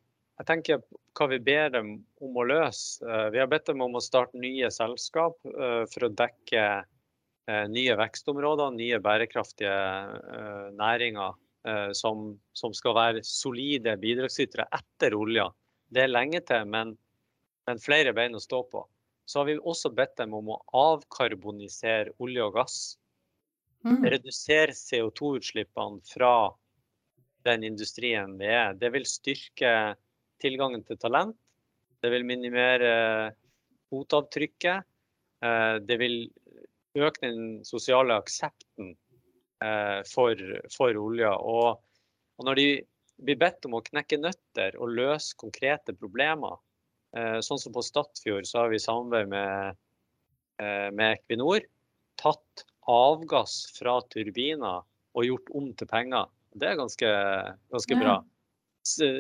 jeg 0.41 0.49
tenker 0.49 0.81
hva 1.15 1.29
vi 1.31 1.39
ber 1.45 1.69
dem 1.75 1.93
om 2.25 2.39
å 2.41 2.47
løse. 2.49 3.05
Eh, 3.05 3.29
vi 3.35 3.41
har 3.43 3.51
bedt 3.51 3.69
dem 3.71 3.85
om 3.85 3.95
å 3.99 4.03
starte 4.03 4.41
nye 4.41 4.71
selskap 4.75 5.37
eh, 5.47 5.85
for 5.93 6.09
å 6.09 6.15
dekke 6.19 6.65
eh, 6.81 7.67
nye 7.71 7.97
vekstområder, 8.01 8.75
nye 8.79 9.01
bærekraftige 9.03 9.79
næringer 10.79 11.39
som, 11.95 12.33
som 12.59 12.73
skal 12.75 12.97
være 12.97 13.21
solide 13.23 13.93
bidragsytere 14.03 14.65
etter 14.75 15.15
olja. 15.15 15.45
Det 15.87 16.01
er 16.03 16.11
lenge 16.11 16.41
til, 16.43 16.65
men, 16.67 16.97
men, 17.69 17.81
flere 17.83 18.15
bein 18.17 18.35
å 18.35 18.43
stå 18.43 18.63
på. 18.73 18.85
Så 19.25 19.41
har 19.41 19.49
vi 19.49 19.59
også 19.59 19.93
bedt 19.95 20.17
dem 20.19 20.35
om 20.35 20.51
å 20.55 20.63
avkarbonisere 20.77 22.17
olje 22.23 22.45
og 22.45 22.57
gass. 22.59 22.79
Mm. 23.87 24.03
Redusere 24.15 24.75
CO2-utslippene 24.77 26.03
fra 26.07 26.35
den 27.47 27.65
industrien 27.67 28.37
vi 28.39 28.51
er. 28.51 28.75
Det 28.79 28.93
vil 28.95 29.07
styrke 29.09 29.73
tilgangen 30.43 30.83
til 30.87 30.99
talent. 31.03 31.39
Det 32.03 32.11
vil 32.11 32.27
minimere 32.27 32.93
fotavtrykket. 33.91 34.89
Eh, 35.43 35.77
det 35.87 35.99
vil 36.03 36.17
øke 36.99 37.25
den 37.25 37.63
sosiale 37.67 38.19
aksepten 38.21 38.93
eh, 39.65 40.01
for, 40.11 40.39
for 40.75 40.99
olja. 40.99 41.35
Og, 41.39 41.79
og, 42.39 42.45
når 42.47 42.61
de 42.61 42.69
blir 43.23 43.39
bedt 43.39 43.69
om 43.69 43.79
å 43.79 43.85
knekke 43.87 44.21
nøtter 44.21 44.79
og 44.81 44.95
løse 44.99 45.39
konkrete 45.39 45.95
problemer, 45.99 46.59
eh, 46.59 46.72
sånn 47.13 47.61
som 47.61 47.75
på 47.75 47.83
Stadfjord 47.85 48.47
så 48.49 48.63
har 48.63 48.71
vi 48.73 48.79
i 48.79 48.83
samarbeid 48.83 49.29
med, 49.29 49.81
med 50.97 51.19
Equinor 51.19 51.67
tatt 52.17 52.63
avgass 52.89 53.67
fra 53.77 53.99
turbiner 54.09 54.81
og 55.13 55.27
gjort 55.29 55.53
om 55.59 55.67
til 55.77 55.91
penger. 55.91 56.31
Det 56.57 56.71
er 56.71 56.81
ganske, 56.81 57.11
ganske 57.75 57.99
bra 58.01 58.17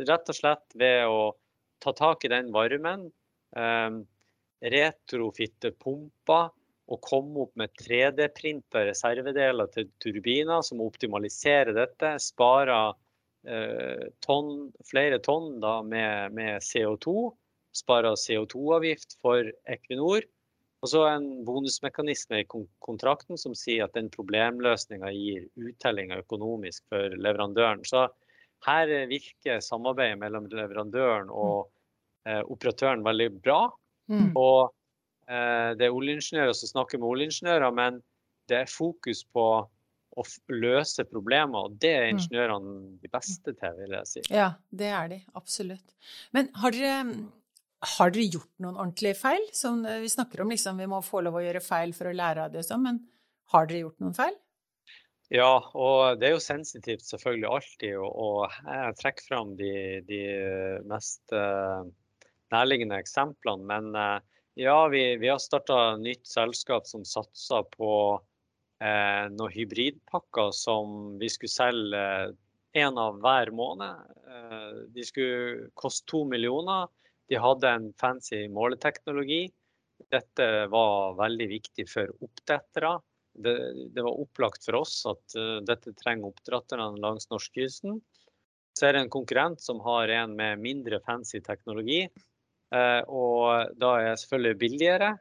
rett 0.08 0.28
og 0.28 0.36
slett 0.36 0.74
ved 0.74 1.06
å 1.06 1.34
ta 1.82 1.92
tak 1.92 2.24
i 2.24 2.30
den 2.30 2.52
varmen, 2.52 3.10
eh, 3.56 3.90
retrofitte 4.62 5.72
pumper 5.72 6.50
og 6.92 7.00
komme 7.00 7.46
opp 7.46 7.56
med 7.56 7.70
3D-printa 7.78 8.84
reservedeler 8.86 9.70
til 9.72 9.88
turbiner 10.02 10.62
som 10.62 10.80
optimaliserer 10.80 11.72
dette. 11.74 12.16
Sparer 12.20 12.94
eh, 13.46 14.10
ton, 14.20 14.70
flere 14.84 15.18
tonn 15.18 15.60
da, 15.60 15.80
med, 15.82 16.34
med, 16.34 16.60
CO2. 16.62 17.32
Sparer 17.76 18.18
CO2-avgift 18.20 19.18
for 19.22 19.48
Equinor. 19.70 20.26
Og 20.82 20.90
så 20.90 21.04
en 21.06 21.26
bonusmekanisme 21.46 22.42
i 22.42 22.46
kontrakten 22.82 23.38
som 23.38 23.54
sier 23.54 23.86
at 23.86 23.94
den 23.94 24.10
problemløsninga 24.10 25.12
gir 25.14 25.44
uttellinga 25.54 26.18
økonomisk 26.24 26.82
for 26.90 27.14
leverandøren. 27.14 27.84
Så 27.86 28.08
her 28.66 28.90
virker 29.10 29.62
samarbeidet 29.62 30.18
mellom 30.18 30.48
leverandøren 30.50 31.30
og 31.30 31.70
eh, 32.26 32.42
operatøren 32.42 33.04
veldig 33.06 33.28
bra. 33.42 33.60
Mm. 34.10 34.32
Og 34.34 34.72
eh, 35.30 35.70
det 35.78 35.86
er 35.86 35.94
oljeingeniører 35.94 36.56
som 36.58 36.74
snakker 36.74 36.98
med 36.98 37.14
oljeingeniører, 37.14 37.78
men 37.78 38.02
det 38.50 38.64
er 38.64 38.70
fokus 38.70 39.22
på 39.30 39.46
å 40.12 40.24
løse 40.52 41.04
problemer, 41.08 41.68
og 41.68 41.78
det 41.80 41.92
er 41.96 42.08
mm. 42.08 42.16
ingeniørene 42.16 42.74
de 43.00 43.10
beste 43.12 43.54
til, 43.56 43.78
vil 43.78 43.94
jeg 43.96 44.10
si. 44.10 44.24
Ja, 44.34 44.50
det 44.68 44.90
er 44.92 45.08
de. 45.14 45.20
Absolutt. 45.38 45.94
Men 46.36 46.50
har 46.60 46.74
dere, 46.74 46.98
har 47.82 48.12
dere 48.14 48.28
gjort 48.30 48.52
noen 48.62 48.78
ordentlige 48.78 49.18
feil? 49.18 49.44
Som 49.56 49.82
vi 49.82 50.08
snakker 50.10 50.44
om 50.44 50.52
liksom, 50.52 50.78
vi 50.78 50.88
må 50.90 51.02
få 51.04 51.22
lov 51.26 51.40
å 51.40 51.44
gjøre 51.44 51.64
feil 51.64 51.94
for 51.96 52.10
å 52.10 52.16
lære 52.16 52.46
av 52.46 52.54
det, 52.54 52.62
sånn, 52.66 52.84
men 52.86 53.02
har 53.52 53.68
dere 53.68 53.84
gjort 53.84 54.02
noen 54.02 54.16
feil? 54.16 54.36
Ja, 55.32 55.62
og 55.72 56.18
det 56.20 56.28
er 56.28 56.34
jo 56.34 56.44
sensitivt 56.44 57.06
selvfølgelig 57.08 57.48
alltid 57.48 58.00
å, 58.04 58.26
trekke 59.00 59.24
fram 59.24 59.54
de, 59.56 59.72
de 60.04 60.20
mest 60.90 61.32
uh, 61.32 61.86
nærliggende 62.52 62.98
eksemplene. 63.00 63.64
Men 63.70 63.96
uh, 63.96 64.18
ja, 64.60 64.76
vi, 64.92 65.00
vi 65.22 65.30
har 65.32 65.40
starta 65.40 65.96
nytt 65.96 66.28
selskap 66.28 66.84
som 66.90 67.06
satser 67.08 67.64
på 67.72 67.92
uh, 68.20 69.24
noen 69.32 69.54
hybridpakker 69.54 70.52
som 70.52 71.16
vi 71.22 71.32
skulle 71.32 71.54
selge 71.54 72.04
én 72.76 73.00
av 73.00 73.18
hver 73.24 73.52
måned. 73.56 74.12
de 74.92 75.02
skulle 75.04 75.70
koste 75.76 76.06
to 76.08 76.22
millioner. 76.24 76.88
De 77.32 77.40
hadde 77.40 77.70
en 77.78 77.88
fancy 78.00 78.44
måleteknologi. 78.52 79.46
Dette 80.12 80.50
var 80.68 81.16
veldig 81.16 81.48
viktig 81.56 81.88
for 81.88 82.12
oppdrettere 82.26 82.98
det, 83.34 83.74
det, 83.94 84.02
var 84.02 84.20
opplagt 84.20 84.64
for 84.64 84.82
oss 84.82 85.02
at 85.08 85.36
uh, 85.38 85.58
dette 85.64 85.94
trenger 85.96 86.32
oppdretterne 86.32 87.00
langs 87.00 87.30
norskekysten. 87.30 88.00
Så 88.76 88.88
er 88.88 88.96
det 88.96 89.04
en 89.04 89.12
konkurrent 89.12 89.60
som 89.60 89.80
har 89.84 90.12
en 90.12 90.36
med 90.36 90.60
mindre 90.60 91.00
fancy 91.04 91.40
teknologi. 91.44 92.04
Uh, 92.72 93.00
og 93.08 93.72
da 93.80 93.94
er 94.00 94.10
det 94.10 94.22
selvfølgelig 94.22 94.60
billigere. 94.60 95.12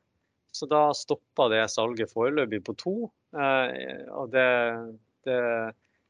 Så 0.51 0.67
da 0.67 0.89
stoppa 0.95 1.47
det 1.51 1.63
salget 1.71 2.11
foreløpig 2.11 2.61
på 2.67 2.75
to. 2.79 2.95
Uh, 3.35 3.71
og 4.11 4.31
det, 4.35 4.49
det, 5.27 5.39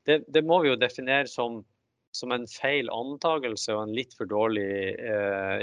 det, 0.09 0.21
det, 0.27 0.45
må 0.45 0.61
vi 0.63 0.73
jo 0.73 0.81
definere 0.81 1.29
som, 1.29 1.61
som 2.15 2.33
en 2.35 2.47
feil 2.49 2.89
antakelse 2.91 3.73
og 3.75 3.85
en 3.85 3.95
litt 3.95 4.15
for 4.17 4.27
dårlig 4.29 4.95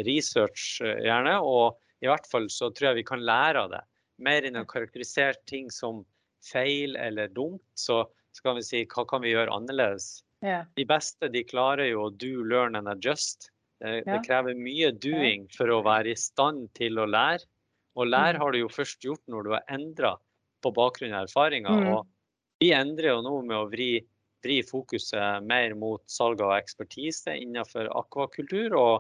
research, 0.07 0.79
gjerne. 0.81 1.35
Og 1.45 1.77
i 2.05 2.09
hvert 2.09 2.29
fall 2.31 2.49
så 2.53 2.71
tror 2.73 2.91
jeg 2.91 3.01
vi 3.03 3.09
kan 3.11 3.25
lære 3.27 3.65
av 3.67 3.75
det. 3.75 3.83
Mer 4.25 4.47
enn 4.49 4.59
å 4.59 4.67
karakterisere 4.69 5.37
ting 5.51 5.69
som 5.71 6.03
feil 6.47 6.97
eller 6.97 7.29
dumt, 7.35 7.65
så, 7.75 8.07
skal 8.39 8.59
vi 8.59 8.63
si 8.63 8.81
hva 8.87 9.05
kan 9.09 9.23
vi 9.25 9.33
gjøre 9.33 9.55
annerledes. 9.55 10.21
Yeah. 10.45 10.69
De 10.79 10.85
beste 10.87 11.31
de 11.33 11.43
klarer 11.47 11.89
jo 11.91 12.07
å 12.07 12.11
do, 12.15 12.45
learn 12.47 12.79
and 12.79 12.91
adjust. 12.91 13.51
Det, 13.83 14.01
yeah. 14.01 14.13
det 14.13 14.21
krever 14.27 14.59
mye 14.59 14.93
doing 14.95 15.49
for 15.55 15.71
å 15.75 15.81
være 15.87 16.13
i 16.13 16.19
stand 16.19 16.69
til 16.79 17.01
å 17.03 17.09
lære. 17.09 17.47
Og 17.99 18.07
lære 18.07 18.39
mm. 18.39 18.43
har 18.45 18.55
du 18.55 18.61
jo 18.61 18.71
først 18.71 19.03
gjort 19.03 19.25
når 19.27 19.47
du 19.47 19.55
har 19.57 19.75
endra 19.75 20.13
på 20.63 20.71
bakgrunn 20.75 21.17
av 21.17 21.27
erfaringer. 21.27 21.83
Mm. 21.83 21.91
Og 21.97 22.63
vi 22.63 22.71
endrer 22.75 23.11
jo 23.17 23.25
nå 23.27 23.35
med 23.49 23.59
å 23.59 23.67
vri, 23.73 23.91
vri 24.49 24.59
fokuset 24.67 25.45
mer 25.45 25.77
mot 25.79 26.03
salg 26.11 26.43
av 26.45 26.57
ekspertise 26.57 27.37
innenfor 27.37 27.91
akvakultur, 28.01 28.75
og 28.79 28.95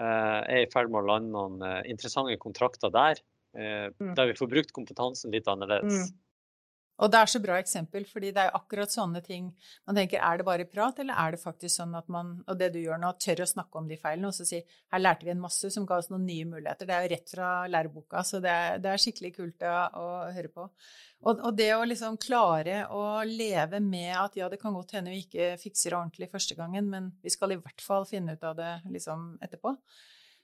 eh, 0.00 0.40
er 0.44 0.66
i 0.66 0.70
ferd 0.72 0.92
med 0.92 1.02
å 1.02 1.08
lande 1.14 1.32
noen 1.32 1.64
eh, 1.66 1.80
interessante 1.92 2.36
kontrakter 2.42 2.92
der. 2.92 3.22
mm. 3.52 4.14
der 4.16 4.30
vi 4.30 4.36
får 4.38 4.48
brukt 4.48 4.70
kompetansen 4.72 5.32
litt 5.34 5.48
annerledes. 5.50 6.06
Mm. 6.06 6.20
Og 7.00 7.10
det 7.10 7.18
er 7.18 7.30
så 7.30 7.40
bra 7.42 7.56
eksempel, 7.58 8.04
fordi 8.06 8.30
det 8.36 8.42
er 8.44 8.56
akkurat 8.56 8.92
sånne 8.92 9.22
ting 9.24 9.48
man 9.88 9.96
tenker 9.96 10.20
er 10.22 10.38
det 10.38 10.46
bare 10.46 10.66
prat, 10.68 10.98
eller 11.02 11.16
er 11.18 11.34
det 11.34 11.40
faktisk 11.42 11.80
sånn 11.80 11.94
at 11.98 12.10
man, 12.12 12.34
og 12.46 12.58
det 12.60 12.68
du 12.74 12.78
gjør 12.82 13.00
nå, 13.00 13.14
tør 13.22 13.42
å 13.44 13.48
snakke 13.48 13.80
om 13.80 13.88
de 13.88 13.98
feilene 14.00 14.28
og 14.28 14.36
så 14.36 14.46
si 14.46 14.60
her 14.60 15.02
lærte 15.02 15.26
vi 15.26 15.32
en 15.32 15.42
masse 15.42 15.72
som 15.72 15.86
ga 15.88 15.98
oss 15.98 16.10
noen 16.12 16.26
nye 16.28 16.46
muligheter. 16.50 16.88
Det 16.88 16.96
er 16.96 17.06
jo 17.06 17.12
rett 17.14 17.32
fra 17.34 17.48
læreboka, 17.72 18.22
så 18.28 18.42
det 18.44 18.52
er, 18.52 18.78
det 18.84 18.92
er 18.92 19.02
skikkelig 19.02 19.32
kult 19.38 19.66
å, 19.66 19.74
å 20.02 20.06
høre 20.36 20.52
på. 20.52 20.68
Og, 21.22 21.38
og, 21.38 21.50
det 21.58 21.70
å 21.76 21.82
liksom 21.86 22.18
klare 22.22 22.82
å 22.90 23.22
leve 23.26 23.78
med 23.82 24.12
at 24.18 24.38
ja, 24.38 24.48
det 24.50 24.58
kan 24.60 24.74
godt 24.74 24.96
hende 24.98 25.14
vi 25.14 25.22
ikke 25.22 25.52
fikser 25.62 25.94
ordentlig 25.96 26.30
første 26.32 26.58
gangen, 26.58 26.90
men 26.92 27.12
vi 27.22 27.32
skal 27.32 27.54
i 27.54 27.60
hvert 27.62 27.84
fall 27.84 28.08
finne 28.10 28.36
ut 28.36 28.46
av 28.46 28.58
det 28.58 28.72
liksom 28.90 29.36
etterpå 29.42 29.76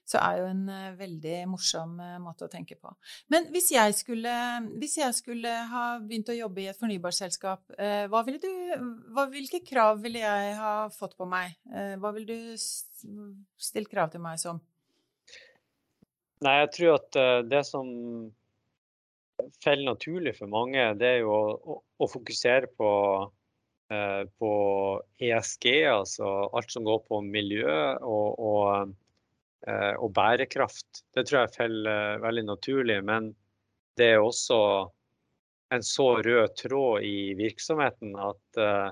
så 0.09 0.17
er 0.21 0.39
jo 0.39 0.47
en 0.49 0.63
uh, 0.71 0.97
veldig 0.97 1.35
morsom 1.51 1.97
uh, 2.01 2.17
måte 2.21 2.47
å 2.47 2.51
tenke 2.51 2.77
på. 2.79 2.91
Men 3.33 3.49
hvis 3.53 3.69
jeg, 3.75 3.95
skulle, 3.97 4.33
hvis 4.81 4.97
jeg 5.01 5.15
skulle, 5.17 5.51
ha 5.69 5.83
begynt 6.01 6.31
å 6.33 6.37
jobbe 6.37 6.63
i 6.63 6.69
et 6.71 6.79
fornybarselskap, 6.79 7.61
uh, 7.77 8.05
hva 8.09 8.23
ville 8.25 8.41
du, 8.41 8.49
hva, 9.13 9.27
hvilke 9.29 9.61
krav 9.65 10.01
ville 10.01 10.23
jeg 10.23 10.55
ha 10.57 10.73
fått 10.93 11.17
på 11.19 11.27
meg? 11.29 11.55
hva 12.01 12.09
ville 12.15 12.35
du 12.35 12.57
stilt 12.57 13.89
krav 13.91 14.09
til 14.11 14.21
meg 14.23 14.39
som? 14.41 14.59
Nei, 16.43 16.55
jeg 16.63 16.69
tror 16.75 16.95
at 16.97 17.17
det 17.47 17.61
som 17.67 17.89
faller 19.63 19.85
naturlig 19.87 20.33
for 20.39 20.51
mange, 20.51 20.83
det 20.99 21.11
er 21.13 21.19
jo 21.21 21.35
å, 21.35 21.77
å, 21.77 22.09
fokusere 22.09 22.71
på 22.79 22.93
på 23.89 24.49
ESG, 25.25 25.65
altså 25.89 26.27
alt 26.53 26.69
som 26.69 26.83
går 26.85 26.99
på 27.07 27.23
miljø 27.25 27.71
og, 28.05 28.35
og 28.37 28.91
Eh, 28.91 29.08
og 29.99 30.13
bærekraft. 30.15 31.03
Det 31.15 31.25
tror 31.27 31.43
jeg 31.43 31.55
faller 31.57 32.15
eh, 32.15 32.21
veldig 32.23 32.45
naturlig. 32.47 32.99
Men 33.05 33.33
det 33.99 34.13
er 34.13 34.23
også 34.23 34.59
en 35.75 35.85
så 35.85 36.07
rød 36.25 36.55
tråd 36.57 37.05
i 37.05 37.33
virksomheten 37.37 38.15
at 38.19 38.61
eh, 38.61 38.89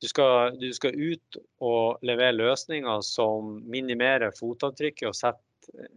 du 0.00 0.08
skal, 0.08 0.56
du 0.56 0.70
skal 0.72 0.96
ut 0.96 1.40
og 1.60 2.00
levere 2.06 2.38
løsninger 2.38 3.02
som 3.04 3.58
minimerer 3.68 4.32
fotavtrykket 4.32 5.10
og 5.10 5.18
setter, 5.18 5.90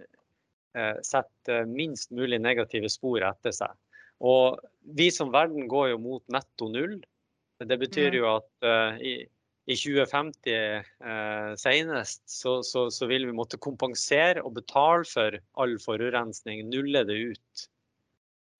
setter 1.07 1.69
minst 1.69 2.11
mulig 2.11 2.41
negative 2.43 2.89
spor 2.91 3.23
etter 3.23 3.55
seg. 3.55 3.71
Og 4.19 4.59
vi 4.95 5.07
som 5.07 5.31
verden 5.31 5.69
går 5.71 5.93
jo 5.93 6.01
mot 6.03 6.23
netto 6.35 6.67
null. 6.73 6.97
Det 7.63 7.77
betyr 7.79 8.17
jo 8.19 8.27
at 8.33 8.67
uh, 8.67 8.99
i, 8.99 9.21
i 9.65 9.75
2050 9.79 10.53
eh, 10.53 11.53
senest, 11.55 12.23
så, 12.29 12.57
så, 12.63 12.89
så, 12.91 13.07
vil 13.07 13.29
vi 13.29 13.35
måtte 13.35 13.59
kompensere 13.63 14.43
og 14.43 14.57
betale 14.57 15.07
for 15.07 15.37
all 15.63 15.77
forurensning, 15.79 16.65
nulle 16.71 17.05
det 17.07 17.19
ut. 17.31 17.67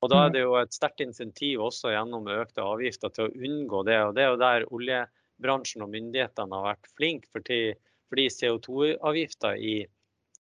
Og 0.04 0.12
Da 0.12 0.22
er 0.22 0.30
mm. 0.30 0.36
det 0.36 0.44
jo 0.44 0.54
et 0.60 0.76
sterkt 0.76 1.04
insentiv 1.04 1.63
også 1.63 1.92
gjennom 1.92 2.28
økte 2.32 2.63
avgifter 2.63 3.12
til 3.16 3.28
å 3.28 3.34
unngå 3.50 3.84
det. 3.88 4.00
og 4.04 4.16
Det 4.16 4.24
er 4.24 4.32
jo 4.32 4.39
der 4.42 4.68
oljebransjen 4.76 5.84
og 5.84 5.92
myndighetene 5.92 6.60
har 6.60 6.70
vært 6.72 6.92
flinke. 6.96 7.30
Fordi, 7.36 7.60
fordi 8.12 8.28
CO2-avgifter 8.38 9.60
i, 9.60 9.76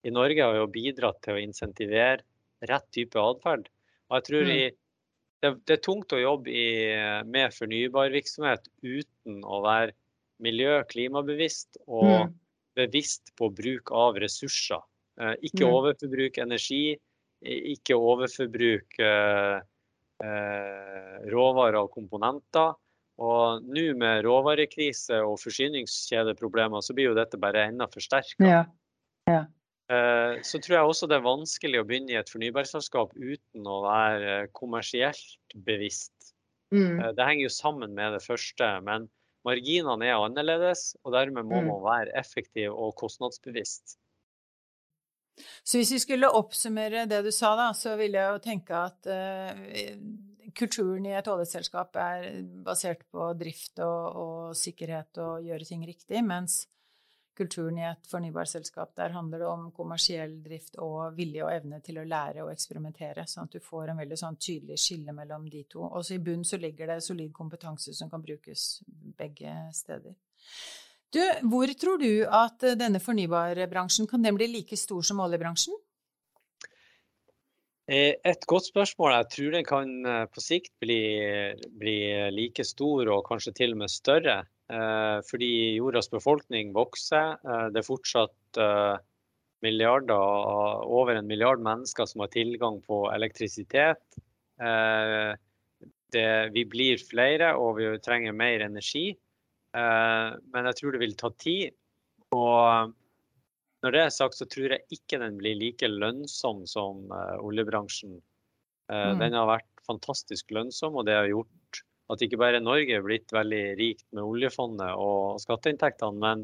i, 0.01 0.13
Norge 0.13 0.45
har 0.45 0.57
jo 0.57 0.69
bidratt 0.73 1.21
til 1.25 1.37
å 1.37 1.41
insentivere 1.41 2.21
rett 2.69 2.89
type 2.93 3.21
atferd. 3.21 3.69
Og 4.09 4.17
jeg 4.17 4.27
tror 4.29 4.49
mm. 4.49 4.53
i, 4.53 4.61
det, 5.41 5.53
det, 5.65 5.77
er 5.77 5.85
tungt 5.85 6.13
å 6.13 6.21
jobbe 6.21 6.53
i, 6.53 6.67
med 7.25 7.53
fornybar 7.53 8.13
virksomhet 8.13 8.65
uten 8.81 9.41
å 9.45 9.61
være 9.65 9.93
miljø- 10.43 10.83
klimabevisst 10.89 11.79
og 11.87 12.07
mm. 12.09 12.33
bevisst 12.79 13.33
på 13.37 13.51
bruk 13.55 13.91
av 13.95 14.19
ressurser. 14.21 14.81
Eh, 15.21 15.35
ikke 15.47 15.65
mm. 15.65 15.71
overforbruk 15.77 16.39
energi, 16.41 16.83
ikke 17.41 17.97
overforbruk 17.97 18.99
eh, 19.01 19.57
eh, 20.25 21.17
råvarer 21.33 21.81
og 21.81 21.91
komponenter. 21.95 22.75
Og 23.21 23.65
nå 23.69 23.85
med 23.99 24.23
råvarekrise 24.25 25.19
og 25.21 25.35
forsyningskjedeproblemer, 25.43 26.81
så 26.81 26.95
blir 26.97 27.11
jo 27.11 27.17
dette 27.17 27.37
bare 27.41 27.67
enda 27.69 27.85
forsterka. 27.91 28.47
Ja. 28.47 28.61
Ja. 29.29 29.43
Så 30.47 30.61
tror 30.63 30.73
jeg 30.77 30.87
også 30.87 31.07
det 31.11 31.17
er 31.17 31.25
vanskelig 31.25 31.81
å 31.81 31.85
begynne 31.85 32.13
i 32.13 32.17
et 32.17 32.29
fornybarselskap 32.31 33.11
uten 33.19 33.65
å 33.67 33.81
være 33.83 34.47
kommersielt 34.55 35.35
bevisst. 35.67 36.31
Mm. 36.71 37.11
Det 37.17 37.27
henger 37.27 37.43
jo 37.43 37.51
sammen 37.51 37.93
med 37.97 38.15
det 38.15 38.21
første. 38.23 38.69
Men 38.87 39.09
Marginene 39.47 40.07
er 40.07 40.21
annerledes, 40.21 40.91
og 41.05 41.15
dermed 41.15 41.47
må 41.47 41.61
mm. 41.61 41.69
man 41.71 41.83
være 41.85 42.15
effektiv 42.19 42.75
og 42.75 42.93
kostnadsbevisst. 42.99 43.97
Så 45.63 45.79
hvis 45.79 45.93
vi 45.95 46.01
skulle 46.03 46.29
oppsummere 46.29 47.07
det 47.09 47.21
du 47.25 47.31
sa, 47.33 47.53
da, 47.57 47.69
så 47.77 47.95
vil 47.99 48.17
jeg 48.17 48.35
jo 48.35 48.41
tenke 48.43 48.77
at 48.77 49.09
uh, 49.09 49.95
kulturen 50.57 51.07
i 51.07 51.15
et 51.17 51.29
oljeselskap 51.31 51.95
er 52.01 52.27
basert 52.65 53.05
på 53.09 53.31
drift 53.39 53.81
og, 53.81 54.19
og 54.21 54.59
sikkerhet 54.59 55.21
og 55.23 55.47
gjøre 55.47 55.67
ting 55.67 55.85
riktig, 55.87 56.21
mens 56.27 56.65
kulturen 57.37 57.77
i 57.79 57.85
et 57.89 58.07
fornybarselskap. 58.11 58.93
Der 58.97 59.13
handler 59.15 59.41
det 59.41 59.47
om 59.49 59.69
kommersiell 59.75 60.37
drift 60.43 60.77
og 60.83 61.15
vilje 61.17 61.45
og 61.45 61.53
evne 61.53 61.81
til 61.85 62.01
å 62.01 62.05
lære 62.07 62.45
og 62.45 62.51
eksperimentere, 62.53 63.25
sånn 63.27 63.49
at 63.49 63.57
du 63.57 63.63
får 63.63 63.91
en 63.91 64.01
veldig 64.01 64.19
sånn 64.19 64.39
tydelig 64.41 64.79
skille 64.83 65.15
mellom 65.15 65.47
de 65.51 65.63
to. 65.71 65.83
Også 65.87 66.17
i 66.17 66.23
bunn 66.23 66.45
så 66.47 66.59
ligger 66.61 66.93
det 66.93 67.01
solid 67.05 67.33
kompetanse 67.35 67.95
som 67.97 68.11
kan 68.11 68.23
brukes 68.23 68.81
begge 69.17 69.55
steder. 69.75 70.17
Du, 71.11 71.21
hvor 71.51 71.71
tror 71.75 71.99
du 71.99 72.23
at 72.23 72.63
denne 72.79 73.01
fornybarbransjen 73.03 74.07
kan 74.07 74.23
den 74.23 74.37
bli 74.37 74.47
like 74.47 74.77
stor 74.79 75.03
som 75.03 75.19
oljebransjen? 75.23 75.75
Eh, 77.91 78.15
et 78.23 78.45
godt 78.47 78.69
spørsmål. 78.69 79.17
Jeg 79.17 79.29
tror 79.33 79.55
den 79.57 79.65
kan 79.67 79.89
eh, 80.07 80.25
på 80.31 80.43
sikt 80.43 80.71
bli, 80.79 81.01
bli 81.81 81.97
like 82.31 82.63
stor 82.63 83.09
og 83.11 83.25
kanskje 83.27 83.55
til 83.57 83.75
og 83.75 83.81
med 83.83 83.91
større. 83.91 84.37
Eh, 84.71 85.19
fordi 85.27 85.75
jordas 85.75 86.07
befolkning 86.11 86.71
vokser. 86.75 87.35
Eh, 87.43 87.65
det 87.73 87.81
er 87.81 87.87
fortsatt 87.87 88.59
eh, 88.61 88.93
milliarder, 89.65 90.85
over 90.87 91.17
en 91.17 91.27
milliard 91.27 91.61
mennesker 91.63 92.07
som 92.07 92.23
har 92.23 92.31
tilgang 92.33 92.79
på 92.85 93.03
elektrisitet. 93.13 94.01
Det, 96.11 96.29
vi 96.53 96.63
blir 96.65 96.97
flere, 97.01 97.51
og 97.57 97.77
vi 97.77 97.91
trenger 98.01 98.33
mer 98.33 98.63
energi. 98.65 99.11
Men 99.73 100.67
jeg 100.69 100.77
tror 100.79 100.95
det 100.95 101.01
vil 101.03 101.13
ta 101.17 101.29
tid. 101.37 101.77
Og 102.33 102.91
når 103.85 103.95
det 103.95 104.01
er 104.01 104.13
sagt, 104.13 104.37
så 104.37 104.49
tror 104.49 104.75
jeg 104.75 104.97
ikke 104.97 105.21
den 105.21 105.37
blir 105.37 105.57
like 105.61 105.89
lønnsom 105.93 106.65
som 106.69 107.05
oljebransjen. 107.37 108.17
Mm. 108.89 109.21
Den 109.21 109.37
har 109.37 109.49
vært 109.49 109.85
fantastisk 109.85 110.49
lønnsom, 110.57 110.97
og 110.97 111.05
det 111.05 111.19
har 111.19 111.29
gjort 111.29 111.53
at 112.11 112.23
ikke 112.25 112.39
bare 112.41 112.61
Norge 112.63 112.97
er 112.97 113.05
blitt 113.05 113.31
veldig 113.33 113.61
rikt 113.79 114.07
med 114.15 114.25
oljefondet 114.25 114.95
og 114.99 115.39
skatteinntektene, 115.43 116.19
men 116.19 116.43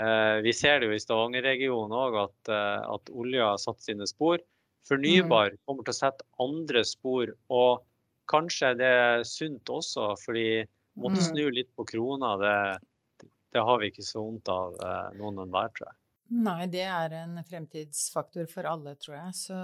eh, 0.00 0.40
vi 0.44 0.54
ser 0.56 0.80
det 0.80 0.90
jo 0.90 0.96
i 0.96 1.02
Stavanger-regionen 1.02 1.94
òg 1.94 2.18
at, 2.24 2.50
eh, 2.50 2.80
at 2.96 3.12
olja 3.14 3.52
har 3.52 3.62
satt 3.62 3.82
sine 3.84 4.08
spor. 4.10 4.42
Fornybar 4.88 5.54
mm. 5.54 5.62
kommer 5.68 5.86
til 5.86 5.94
å 5.94 6.00
sette 6.00 6.26
andre 6.42 6.84
spor, 6.88 7.30
og 7.52 7.84
kanskje 8.30 8.74
det 8.80 8.90
er 9.04 9.26
sunt 9.28 9.70
også, 9.70 10.14
fordi 10.24 10.64
måtte 10.98 11.20
mm. 11.20 11.26
snu 11.28 11.44
litt 11.54 11.70
på 11.78 11.86
krona, 11.88 12.34
det, 12.40 13.28
det 13.54 13.64
har 13.66 13.80
vi 13.82 13.90
ikke 13.92 14.06
så 14.06 14.24
vondt 14.24 14.50
av 14.52 14.78
eh, 14.80 15.08
noen 15.20 15.44
enhver, 15.46 15.72
tror 15.76 15.90
jeg. 15.90 15.99
Nei, 16.30 16.68
det 16.70 16.84
er 16.86 17.14
en 17.24 17.40
fremtidsfaktor 17.42 18.46
for 18.52 18.66
alle, 18.70 18.92
tror 19.02 19.16
jeg. 19.16 19.32
Så... 19.34 19.56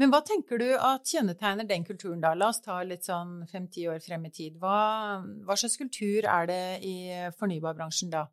Men 0.00 0.08
hva 0.08 0.22
tenker 0.24 0.60
du 0.60 0.70
at 0.72 1.04
kjennetegner 1.04 1.68
den 1.68 1.84
kulturen, 1.84 2.22
da? 2.22 2.30
La 2.32 2.48
oss 2.48 2.62
ta 2.64 2.78
litt 2.80 3.04
sånn 3.04 3.42
fem-ti 3.50 3.84
år 3.92 4.00
frem 4.00 4.24
i 4.24 4.32
tid. 4.32 4.56
Hva, 4.62 5.20
hva, 5.44 5.56
slags 5.60 5.76
kultur 5.76 6.24
er 6.24 6.48
det 6.48 6.62
i 6.88 6.96
fornybarbransjen 7.36 8.14
da? 8.14 8.24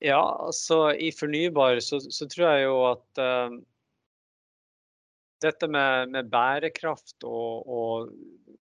Ja, 0.00 0.22
altså 0.46 0.94
i 0.94 1.10
fornybar 1.12 1.82
så, 1.84 2.00
så 2.00 2.24
tror 2.30 2.46
jeg 2.48 2.64
jo 2.64 2.78
at 2.94 3.20
uh, 3.20 3.58
dette 5.44 5.68
med, 5.68 6.14
med 6.14 6.30
bærekraft 6.32 7.26
og, 7.28 7.68
og, 7.68 8.12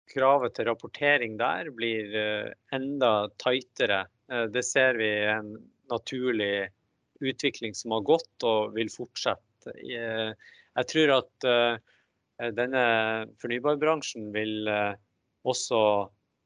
kravet 0.07 0.55
til 0.55 0.69
rapportering 0.69 1.35
der 1.39 1.71
blir 1.75 2.11
uh, 2.19 2.51
enda 2.75 3.29
tightere. 3.39 4.09
Uh, 4.33 4.49
det 4.51 4.67
ser 4.67 4.99
vi 4.99 5.13
en 5.31 5.55
naturlig 5.93 6.57
utvikling 6.57 6.83
som 7.75 7.95
har 7.97 8.05
gått 8.07 8.45
og 8.45 8.75
vil 8.77 8.91
fortsette. 8.93 9.73
Jeg 10.77 10.89
tror 10.91 11.13
at 11.17 11.47
eh, 11.49 12.51
denne 12.55 12.85
fornybarbransjen 13.41 14.31
vil 14.35 14.69
eh, 14.69 14.95
også 15.49 15.81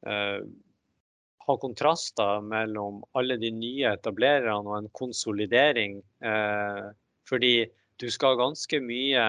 eh, 0.07 0.41
ha 1.47 1.57
kontraster 1.59 2.41
mellom 2.47 3.03
alle 3.19 3.37
de 3.41 3.51
nye 3.51 3.91
etablererne 3.91 4.69
og 4.69 4.77
en 4.77 4.91
konsolidering. 4.95 5.99
Fordi 7.27 7.55
du 7.99 8.07
skal 8.13 8.37
ha 8.37 8.43
ganske 8.45 8.79
mye 8.85 9.25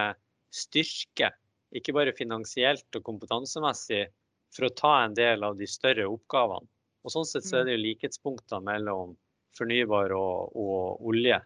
styrke, 0.53 1.31
ikke 1.73 1.95
bare 1.95 2.13
finansielt 2.13 2.99
og 2.99 3.05
kompetansemessig, 3.07 4.03
for 4.51 4.67
å 4.67 4.75
ta 4.75 4.91
en 5.05 5.15
del 5.17 5.47
av 5.47 5.57
de 5.57 5.67
større 5.71 6.05
oppgavene. 6.11 6.67
Og 7.01 7.13
Sånn 7.15 7.25
sett 7.25 7.47
så 7.47 7.61
er 7.61 7.63
mm. 7.63 7.67
det 7.67 7.73
jo 7.73 7.83
likhetspunkter 7.85 8.63
mellom 8.67 9.15
fornybar 9.57 10.13
og, 10.17 10.53
og 10.57 11.07
olje. 11.11 11.39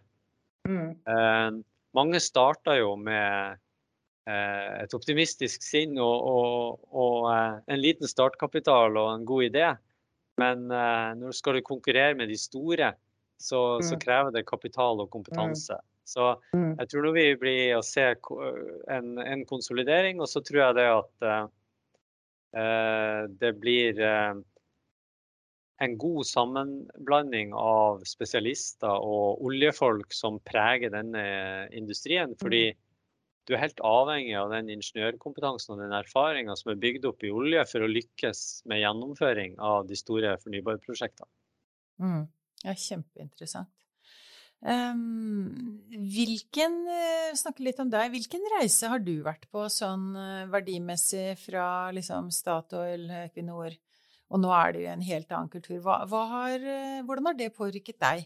Mm. 0.68 0.92
Eh, 1.06 1.62
mange 1.96 2.22
starta 2.24 2.78
jo 2.80 2.96
med 3.00 3.62
et 4.26 4.94
optimistisk 4.98 5.62
sinn 5.62 6.00
og, 6.02 6.24
og, 6.26 6.86
og, 6.98 7.28
en 7.70 7.78
liten 7.78 8.10
startkapital 8.10 8.98
og 8.98 9.10
en 9.12 9.26
god 9.30 9.44
idé. 9.52 9.68
Men 10.42 10.64
når 10.66 11.28
du 11.30 11.38
skal 11.38 11.60
konkurrere 11.62 12.18
med 12.18 12.34
de 12.34 12.38
store, 12.42 12.88
så, 13.38 13.60
så 13.86 13.94
mm. 13.94 14.02
krever 14.02 14.34
det 14.34 14.48
kapital 14.50 15.04
og 15.04 15.12
kompetanse. 15.14 15.78
Mm. 15.78 15.86
Så 16.06 16.26
mm. 16.54 16.74
jeg 16.80 16.90
tror 16.90 17.06
nå 17.06 17.12
vi 17.16 17.28
blir 17.42 17.76
å 17.80 17.84
se 17.86 18.08
en, 18.94 19.08
en 19.20 19.46
konsolidering, 19.50 20.22
og 20.22 20.30
så 20.30 20.42
tror 20.46 20.62
jeg 20.62 20.78
det 20.78 20.90
at 20.94 21.26
uh, 21.30 23.22
det 23.42 23.52
blir 23.62 24.02
en 25.84 25.98
god 26.00 26.24
sammenblanding 26.28 27.54
av 27.58 28.04
spesialister 28.08 29.04
og 29.04 29.44
oljefolk 29.46 30.14
som 30.16 30.40
preger 30.48 30.94
denne 30.94 31.26
industrien. 31.76 32.36
Fordi 32.40 32.64
mm. 32.72 32.82
du 33.48 33.56
er 33.56 33.64
helt 33.66 33.84
avhengig 33.84 34.36
av 34.40 34.54
den 34.56 34.72
ingeniørkompetansen 34.78 35.76
og 35.76 35.84
den 35.84 35.96
erfaringa 35.98 36.56
som 36.60 36.72
er 36.74 36.82
bygd 36.82 37.10
opp 37.12 37.26
i 37.28 37.34
olje 37.34 37.66
for 37.72 37.84
å 37.84 37.92
lykkes 37.92 38.46
med 38.72 38.84
gjennomføring 38.86 39.60
av 39.60 39.88
de 39.90 40.00
store 40.00 40.38
fornybarprosjektene. 40.44 41.32
Mm. 42.04 42.24
Ja, 42.66 42.74
kjempeinteressant. 42.74 43.72
Um, 44.66 45.84
hvilken, 45.92 46.80
eh, 46.90 47.36
snakke 47.38 47.62
litt 47.68 47.80
om 47.84 47.92
deg. 47.92 48.10
Hvilken 48.16 48.48
reise 48.56 48.90
har 48.90 49.04
du 49.04 49.20
vært 49.22 49.46
på 49.54 49.68
sånn 49.70 50.16
eh, 50.18 50.48
verdimessig 50.50 51.36
fra 51.38 51.92
liksom 51.94 52.32
Statoil, 52.34 53.04
Equinor, 53.28 53.76
og 54.34 54.42
nå 54.42 54.52
er 54.58 54.74
det 54.74 54.82
jo 54.84 54.94
en 54.94 55.06
helt 55.06 55.34
annen 55.34 55.52
kultur. 55.54 55.78
Hva, 55.86 56.00
hva 56.10 56.24
har, 56.32 56.56
eh, 56.58 57.04
hvordan 57.06 57.30
har 57.30 57.38
det 57.38 57.54
påvirket 57.56 58.00
deg? 58.02 58.26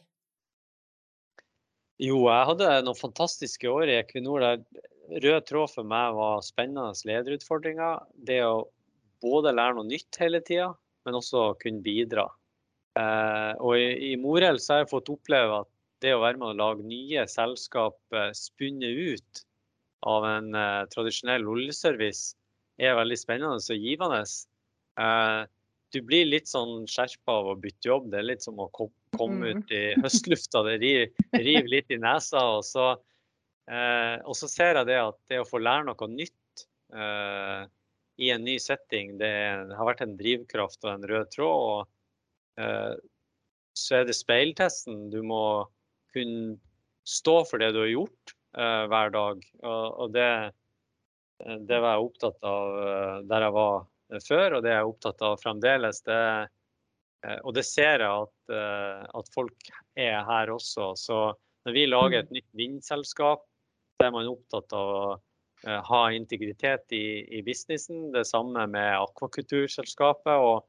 Jo, 2.00 2.22
jeg 2.30 2.48
hadde 2.48 2.70
noen 2.86 3.00
fantastiske 3.00 3.68
år 3.68 3.92
i 3.92 4.00
Equinor. 4.00 4.40
der 4.40 4.64
Rød 5.10 5.48
tråd 5.50 5.72
for 5.74 5.88
meg 5.90 6.14
var 6.16 6.44
spennende 6.46 6.94
lederutfordringer. 7.10 8.06
Det 8.14 8.40
å 8.46 8.70
både 9.26 9.52
lære 9.52 9.76
noe 9.76 9.90
nytt 9.90 10.20
hele 10.22 10.40
tida, 10.46 10.70
men 11.04 11.18
også 11.18 11.58
kunne 11.60 11.84
bidra. 11.84 12.30
Eh, 12.96 13.54
og 13.60 13.76
i, 13.76 14.14
i 14.14 14.16
Morel 14.22 14.62
så 14.62 14.76
har 14.76 14.84
jeg 14.84 14.94
fått 14.94 15.12
oppleve 15.12 15.64
at 15.66 15.72
det 16.00 16.14
å 16.16 16.22
være 16.22 16.40
med 16.40 16.54
å 16.54 16.60
lage 16.62 16.88
nye 16.88 17.26
selskap 17.28 18.00
eh, 18.16 18.32
spunnet 18.38 18.96
ut 18.96 19.44
av 20.08 20.24
en 20.24 20.54
tradisjonell 20.88 21.44
oljeservice, 21.52 22.38
er 22.80 22.96
veldig 22.96 23.18
spennende 23.20 23.58
og 23.60 23.82
givende. 23.84 24.22
Eh, 25.90 25.92
du 25.92 26.02
blir 26.06 26.26
litt 26.26 26.48
sånn 26.48 26.88
skjerpa 26.88 27.32
av 27.32 27.48
å 27.52 27.56
bytte 27.56 27.90
jobb. 27.90 28.12
Det 28.12 28.20
er 28.20 28.28
litt 28.28 28.44
som 28.44 28.60
å 28.60 28.70
komme 28.72 29.50
mm. 29.52 29.58
ut 29.58 29.72
i 29.72 29.84
høstlufta. 30.04 30.64
Det 30.64 30.78
river 30.78 31.68
litt 31.68 31.92
i 31.92 31.98
nesa. 31.98 32.58
Og 32.58 32.64
så, 32.66 32.92
eh, 33.70 34.20
og 34.26 34.36
så, 34.36 34.48
ser 34.48 34.76
jeg 34.76 34.88
det 34.88 35.00
at 35.02 35.18
det 35.30 35.42
å 35.42 35.48
få 35.48 35.60
lære 35.60 35.88
noe 35.90 36.10
nytt 36.10 36.66
eh, 36.94 37.66
i 38.20 38.32
en 38.32 38.44
ny 38.44 38.58
setting, 38.60 39.18
det, 39.18 39.32
har 39.72 39.88
vært 39.88 40.04
en 40.04 40.18
drivkraft 40.20 40.84
og 40.86 40.94
en 40.94 41.08
rød 41.08 41.30
tråd. 41.32 41.60
Og 41.74 42.64
eh, 42.64 42.96
så 43.74 44.02
er 44.02 44.10
det 44.10 44.18
speiltesten. 44.18 45.10
Du 45.14 45.22
må 45.24 45.66
kunne 46.14 46.58
stå 47.08 47.44
for 47.48 47.62
det 47.62 47.72
du 47.74 47.84
har 47.84 47.94
gjort 47.94 48.36
eh, 48.58 48.84
hver 48.92 49.14
dag. 49.16 49.46
Og, 49.64 49.86
og 50.04 50.12
det, 50.14 50.32
det 51.40 51.80
var 51.80 51.96
jeg 51.96 52.10
opptatt 52.10 52.44
av 52.46 52.84
eh, 52.84 53.16
der 53.30 53.48
jeg 53.48 53.56
var 53.56 53.80
Eh, 53.80 53.99
før, 54.26 54.58
og 54.58 54.66
det 54.66 54.72
er 54.72 54.82
jeg 54.82 54.90
opptatt 54.90 55.22
av 55.26 55.38
fremdeles. 55.42 56.02
Det, 56.08 56.20
eh, 57.26 57.40
og 57.44 57.56
det 57.58 57.66
ser 57.68 58.04
jeg 58.04 58.10
at, 58.10 58.54
eh, 58.56 59.06
at, 59.20 59.32
folk 59.36 59.72
er 60.00 60.20
her 60.28 60.54
også. 60.56 60.92
Så 60.98 61.22
når 61.68 61.76
vi 61.76 61.86
lager 61.90 62.20
et 62.22 62.32
mm. 62.32 62.38
nytt 62.40 62.50
vindselskap, 62.58 63.46
så 64.00 64.08
er 64.08 64.14
man 64.16 64.32
opptatt 64.32 64.76
av 64.78 64.94
å 64.96 65.08
ha 65.60 66.02
integritet 66.16 66.94
i, 66.96 67.20
i 67.36 67.42
businessen. 67.44 68.14
Det 68.14 68.24
samme 68.24 68.64
med 68.72 68.94
akvakulturselskapet 68.96 70.40
og 70.40 70.64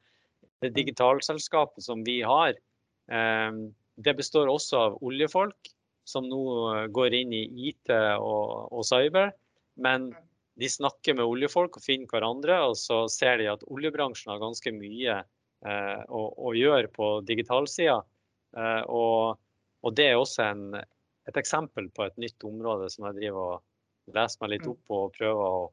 det 0.64 0.72
digitalselskapet 0.74 1.84
som 1.86 2.02
vi 2.02 2.16
har. 2.26 2.56
Det 3.06 4.14
består 4.18 4.50
også 4.50 4.80
av 4.80 4.96
oljefolk 5.06 5.70
som 6.10 6.26
nå 6.26 6.42
går 6.90 7.14
inn 7.20 7.36
i 7.38 7.44
IT 7.70 7.94
og, 7.94 8.66
og 8.74 8.82
cyber. 8.90 9.30
Men 9.78 10.10
de 10.58 10.68
snakker 10.68 11.16
med 11.16 11.28
oljefolk 11.28 11.78
og 11.78 11.84
finner 11.84 12.10
hverandre, 12.10 12.56
og 12.68 12.76
så 12.78 13.04
ser 13.12 13.38
de 13.40 13.50
at 13.52 13.64
oljebransjen 13.70 14.32
har 14.32 14.42
ganske 14.42 14.72
mye 14.74 15.20
eh, 15.20 16.00
å, 16.08 16.22
å, 16.34 16.54
gjøre 16.56 16.90
på 16.92 17.10
digitalsida. 17.28 18.00
Eh, 18.56 18.82
og, 18.90 19.40
og, 19.84 19.92
det 19.96 20.10
er 20.10 20.18
også 20.20 20.48
en, 20.48 20.64
et 21.30 21.40
eksempel 21.40 21.90
på 21.94 22.06
et 22.06 22.18
nytt 22.20 22.48
område 22.48 22.90
som 22.92 23.08
jeg 23.08 23.20
driver 23.20 23.56
og 23.56 24.16
leser 24.16 24.42
meg 24.42 24.56
litt 24.56 24.66
mm. 24.66 24.72
opp 24.74 24.82
på 24.90 25.02
og 25.06 25.14
prøver 25.16 25.44
å, 25.46 25.64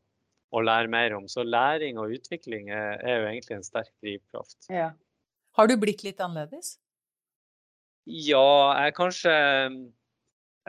å 0.54 0.64
lære 0.64 0.94
mer 0.94 1.18
om. 1.18 1.28
Så 1.32 1.46
læring 1.48 2.00
og 2.02 2.14
utvikling 2.20 2.70
er, 2.70 3.02
er 3.02 3.22
jo 3.22 3.30
egentlig 3.32 3.58
en 3.58 3.68
sterk 3.68 3.94
drivkraft. 4.04 4.60
Ja. 4.72 4.92
Har 5.58 5.70
du 5.70 5.74
blitt 5.82 6.04
litt 6.06 6.22
annerledes? 6.22 6.76
Ja, 8.08 8.78
jeg 8.78 8.94
er 8.94 8.96
kanskje 8.96 9.34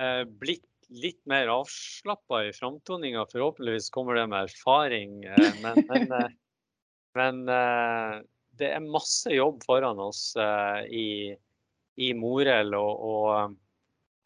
eh, 0.00 0.22
blitt 0.40 0.64
litt 0.88 1.20
mer 1.28 1.50
avslappa 1.52 2.44
i 2.44 2.52
framtoninga. 2.52 3.26
Forhåpentligvis 3.32 3.90
kommer 3.90 4.14
det 4.14 4.26
med 4.26 4.48
erfaring. 4.48 5.24
Eh, 5.24 5.54
men, 5.62 5.84
men, 5.88 6.12
eh, 6.20 6.30
men, 7.14 7.42
eh, 7.48 8.18
det 8.58 8.72
er 8.74 8.82
masse 8.82 9.30
jobb 9.30 9.62
foran 9.66 10.00
oss 10.02 10.32
i, 10.90 11.30
i 11.94 12.08
Morel. 12.18 12.74
Og, 12.74 13.04
og 13.06 13.52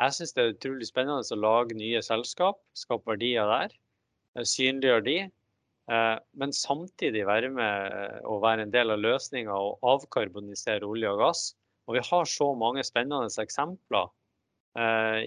jeg 0.00 0.16
syns 0.16 0.32
det 0.32 0.42
er 0.42 0.54
utrolig 0.54 0.88
spennende 0.88 1.20
å 1.20 1.36
lage 1.36 1.76
nye 1.76 2.00
selskap, 2.00 2.62
skape 2.72 3.12
verdier 3.12 3.50
der. 3.50 3.74
Synliggjøre 4.48 5.04
de. 5.04 5.18
Men 6.40 6.56
samtidig 6.56 7.26
være 7.28 7.50
med 7.52 8.24
og 8.24 8.40
være 8.46 8.64
en 8.64 8.72
del 8.72 8.94
av 8.94 9.04
løsninga 9.04 9.52
og 9.52 9.84
avkarbonisere 9.84 10.88
olje 10.88 11.12
og 11.12 11.20
gass. 11.26 11.44
Og 11.84 11.98
vi 11.98 12.06
har 12.08 12.32
så 12.32 12.48
mange 12.56 12.86
spennende 12.88 13.28
eksempler 13.44 14.08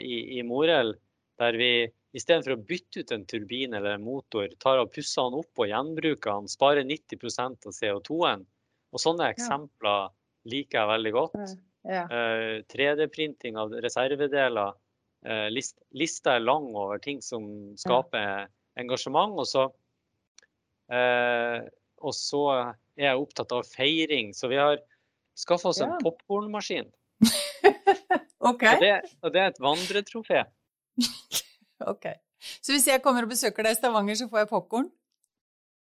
i, 0.02 0.40
i 0.40 0.42
Morel 0.50 0.96
der 1.42 1.58
vi 1.60 1.70
istedenfor 2.16 2.56
å 2.56 2.64
bytte 2.70 3.04
ut 3.04 3.12
en 3.12 3.26
turbin 3.28 3.76
eller 3.76 3.98
en 3.98 4.06
motor, 4.06 4.48
tar 4.62 4.80
og 4.80 4.94
pusser 4.96 5.28
den 5.28 5.42
opp 5.42 5.62
og 5.62 5.70
gjenbruker 5.70 6.32
den, 6.32 6.52
sparer 6.52 6.88
90% 6.88 7.68
av 7.68 7.76
CO2-en. 7.76 8.46
Og 8.96 9.02
sånne 9.04 9.28
eksempler 9.34 10.14
liker 10.48 10.80
jeg 10.80 10.92
veldig 10.94 11.14
godt. 11.16 11.56
Ja. 11.86 12.06
Uh, 12.10 12.64
3D-printing 12.72 13.60
av 13.60 13.74
reservedeler. 13.84 14.78
Uh, 15.26 15.48
list, 15.52 15.78
lista 15.98 16.38
er 16.38 16.46
lang 16.46 16.70
over 16.72 17.02
ting 17.04 17.20
som 17.26 17.76
skaper 17.82 18.24
ja. 18.24 18.46
engasjement. 18.80 19.36
Og 19.42 19.50
så, 19.50 19.68
uh, 20.94 21.60
og 22.00 22.16
så 22.16 22.44
er 22.56 23.10
jeg 23.10 23.26
opptatt 23.26 23.56
av 23.58 23.68
feiring. 23.68 24.32
Så 24.38 24.50
vi 24.54 24.62
har 24.62 24.80
skaffa 25.36 25.74
oss 25.74 25.84
ja. 25.84 25.90
en 25.90 26.00
popkornmaskin. 26.06 26.88
okay. 28.40 28.78
og, 28.78 28.86
det, 28.86 28.94
og 29.22 29.36
det 29.36 29.44
er 29.44 29.52
et 29.52 29.64
vandretrofé. 29.64 30.46
ok. 31.94 32.12
Så 32.62 32.76
hvis 32.76 32.88
jeg 32.90 33.02
kommer 33.04 33.26
og 33.26 33.34
besøker 33.34 33.66
deg 33.66 33.76
i 33.76 33.80
Stavanger, 33.80 34.18
så 34.20 34.30
får 34.30 34.44
jeg 34.44 34.52
popkorn? 34.52 34.90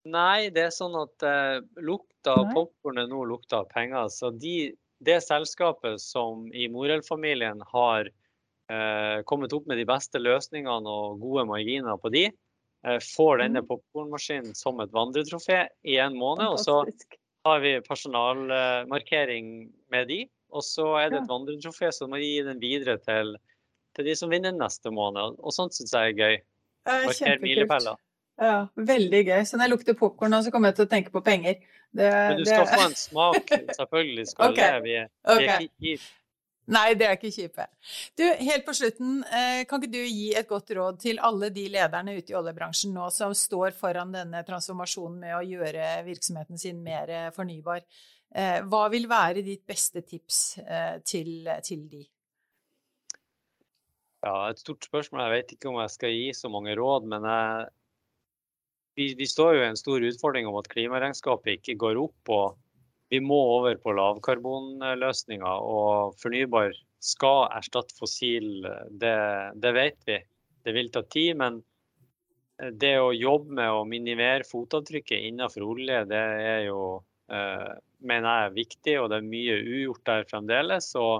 Nei, 0.06 0.48
det 0.54 0.68
er 0.68 0.74
sånn 0.74 0.94
at 0.98 1.24
eh, 1.26 1.58
lukta 1.82 2.36
av 2.38 2.52
popkornet 2.54 3.10
nå 3.10 3.24
lukter 3.26 3.64
av 3.64 3.70
penger. 3.72 4.06
Så 4.14 4.30
de, 4.30 4.70
det 5.02 5.18
selskapet 5.24 6.00
som 6.02 6.46
i 6.54 6.68
Morell-familien 6.70 7.62
har 7.72 8.06
eh, 8.06 9.18
kommet 9.26 9.54
opp 9.56 9.66
med 9.66 9.80
de 9.82 9.86
beste 9.88 10.22
løsningene 10.22 10.92
og 10.92 11.18
gode 11.22 11.46
marginer 11.50 11.98
på 11.98 12.12
de, 12.14 12.28
eh, 12.86 13.00
får 13.02 13.42
denne 13.42 13.64
mm. 13.64 13.68
popkornmaskinen 13.72 14.54
som 14.58 14.78
et 14.84 14.94
vandretrofé 14.94 15.64
i 15.82 15.98
en 16.02 16.14
måned. 16.18 16.54
Fantastisk. 16.54 17.18
Og 17.18 17.18
så 17.18 17.50
har 17.50 17.66
vi 17.66 17.74
personalmarkering 17.86 19.52
med 19.94 20.08
de. 20.12 20.22
Og 20.54 20.62
så 20.62 20.86
er 21.00 21.10
det 21.10 21.24
et 21.24 21.30
vandretrofé, 21.30 21.90
så 21.90 22.06
må 22.06 22.22
vi 22.22 22.30
gi 22.36 22.46
den 22.46 22.62
videre 22.62 22.96
til 23.02 23.34
til 23.96 24.08
de 24.08 24.16
som 24.18 24.32
vinner 24.32 24.54
neste 24.54 24.92
måned. 24.94 25.40
Og 25.40 25.54
sånt 25.54 25.76
syns 25.76 25.94
jeg 25.96 26.12
er 26.12 26.18
gøy. 26.18 26.36
Markere 26.86 27.38
milepæler. 27.42 28.02
Ja, 28.36 28.66
veldig 28.76 29.22
gøy. 29.24 29.40
Så 29.48 29.56
når 29.56 29.66
jeg 29.66 29.72
lukter 29.72 29.96
popkorn 29.96 30.36
så 30.44 30.52
kommer 30.52 30.72
jeg 30.72 30.80
til 30.80 30.86
å 30.86 30.92
tenke 30.92 31.14
på 31.14 31.24
penger. 31.24 31.56
Det, 31.96 32.12
Men 32.12 32.42
du 32.42 32.44
skal 32.44 32.66
det... 32.66 32.70
få 32.76 32.84
en 32.84 33.00
smak, 33.00 33.56
selvfølgelig 33.78 34.28
skal 34.32 34.52
okay. 34.52 34.76
det. 34.76 34.84
Vi 34.84 34.96
er, 35.00 35.10
okay. 35.24 35.48
er 35.48 35.68
kjipe. 35.80 36.12
Nei, 36.66 36.96
det 36.98 37.06
er 37.06 37.14
ikke 37.14 37.30
kjipe. 37.30 37.64
Du, 38.18 38.24
helt 38.26 38.64
på 38.66 38.74
slutten, 38.74 39.20
eh, 39.30 39.60
kan 39.70 39.78
ikke 39.78 39.92
du 39.92 40.00
gi 40.02 40.32
et 40.34 40.48
godt 40.50 40.72
råd 40.74 40.98
til 41.04 41.20
alle 41.22 41.52
de 41.54 41.68
lederne 41.70 42.16
ute 42.16 42.34
i 42.34 42.36
oljebransjen 42.36 42.90
nå 42.96 43.06
som 43.14 43.30
står 43.38 43.70
foran 43.78 44.10
denne 44.16 44.42
transformasjonen 44.48 45.20
med 45.22 45.36
å 45.38 45.44
gjøre 45.46 45.92
virksomheten 46.08 46.58
sin 46.58 46.82
mer 46.82 47.30
fornybar? 47.36 47.86
Eh, 48.34 48.58
hva 48.66 48.82
vil 48.90 49.06
være 49.08 49.46
ditt 49.46 49.62
beste 49.68 50.02
tips 50.02 50.40
eh, 50.66 50.98
til, 51.06 51.46
til 51.64 51.86
de? 51.92 52.02
Ja, 54.26 54.50
et 54.50 54.58
stort 54.58 54.82
spørsmål. 54.86 55.22
Jeg 55.22 55.34
vet 55.36 55.52
ikke 55.54 55.70
om 55.70 55.76
jeg 55.78 55.92
skal 55.92 56.14
gi 56.14 56.30
så 56.34 56.50
mange 56.50 56.74
råd, 56.74 57.04
men 57.12 57.26
jeg, 57.30 57.66
vi, 58.98 59.10
vi, 59.20 59.26
står 59.30 59.54
jo 59.54 59.60
i 59.62 59.68
en 59.68 59.78
stor 59.78 60.02
utfordring 60.08 60.48
om 60.50 60.56
at 60.58 60.70
klimaregnskapet 60.72 61.60
ikke 61.60 61.76
går 61.78 62.00
opp. 62.00 62.32
og 62.34 62.56
Vi 63.12 63.20
må 63.22 63.38
over 63.58 63.76
på 63.78 63.94
lavkarbonløsninger. 63.94 65.68
Og 65.70 66.16
fornybar 66.18 66.74
skal 66.98 67.44
erstatte 67.54 67.94
fossil. 67.98 68.66
Det, 68.90 69.16
det 69.62 69.72
vet 69.76 69.98
vi. 70.10 70.18
Det 70.66 70.74
vil 70.74 70.90
ta 70.90 71.04
tid, 71.06 71.36
men 71.38 71.60
det 72.80 72.96
å 72.98 73.12
jobbe 73.14 73.60
med 73.60 73.76
å 73.76 73.84
minimere 73.86 74.48
fotavtrykket 74.48 75.28
innenfor 75.28 75.68
olje, 75.68 76.00
det 76.08 76.22
er 76.48 76.64
jo, 76.64 76.80
eh, 77.30 77.76
mener 78.00 78.26
jeg, 78.26 78.48
er 78.48 78.58
viktig. 78.58 78.96
Og 79.04 79.12
det 79.12 79.20
er 79.20 79.30
mye 79.30 79.60
ugjort 79.60 80.02
der 80.10 80.26
fremdeles. 80.32 80.90
Og 80.98 81.14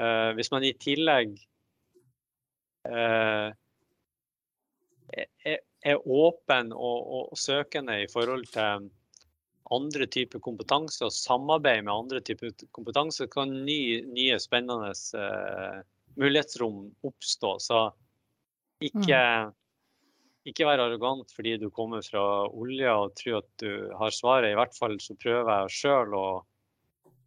eh, 0.00 0.32
hvis 0.34 0.50
man 0.50 0.66
i 0.66 0.74
tillegg 0.74 1.38
er, 2.88 3.52
er, 5.84 6.00
åpen 6.00 6.72
og, 6.72 7.30
og, 7.32 7.38
søkende 7.38 8.00
i 8.04 8.08
forhold 8.10 8.46
til 8.54 8.88
andre 9.70 10.06
typer 10.10 10.42
kompetanse 10.42 11.06
og 11.06 11.14
samarbeid 11.14 11.84
med 11.86 11.94
andre 11.94 12.20
typer 12.26 12.54
kompetanse, 12.74 13.28
kan 13.30 13.52
ny, 13.66 14.02
nye 14.10 14.38
spennende 14.42 14.90
uh, 15.14 15.80
mulighetsrom 16.18 16.88
oppstå. 17.06 17.54
Så 17.62 17.84
ikke, 18.82 19.20
ikke 20.48 20.66
være 20.66 20.88
arrogant 20.88 21.30
fordi 21.36 21.56
du 21.62 21.68
kommer 21.74 22.02
fra 22.02 22.24
olje 22.48 22.90
og 22.90 23.14
tror 23.18 23.42
at 23.44 23.50
du 23.62 23.70
har 24.00 24.14
svaret. 24.14 24.50
I 24.50 24.58
hvert 24.58 24.76
fall 24.76 24.98
så 25.02 25.14
prøver 25.20 25.52
jeg 25.54 25.76
sjøl 25.78 26.18
å, 26.18 26.28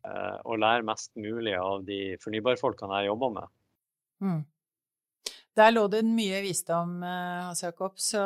uh, 0.10 0.38
å, 0.44 0.60
lære 0.60 0.88
mest 0.90 1.14
mulig 1.16 1.56
av 1.60 1.88
de 1.88 2.18
fornybarfolkene 2.24 3.04
jeg 3.04 3.14
jobber 3.14 3.38
med. 3.40 3.56
Mm. 4.24 4.42
Der 5.54 5.70
lå 5.70 5.84
det 5.92 6.02
mye 6.02 6.40
visdom, 6.42 6.96
eh, 7.06 7.42
Hans 7.46 7.62
Jakob, 7.62 8.00
så 8.02 8.22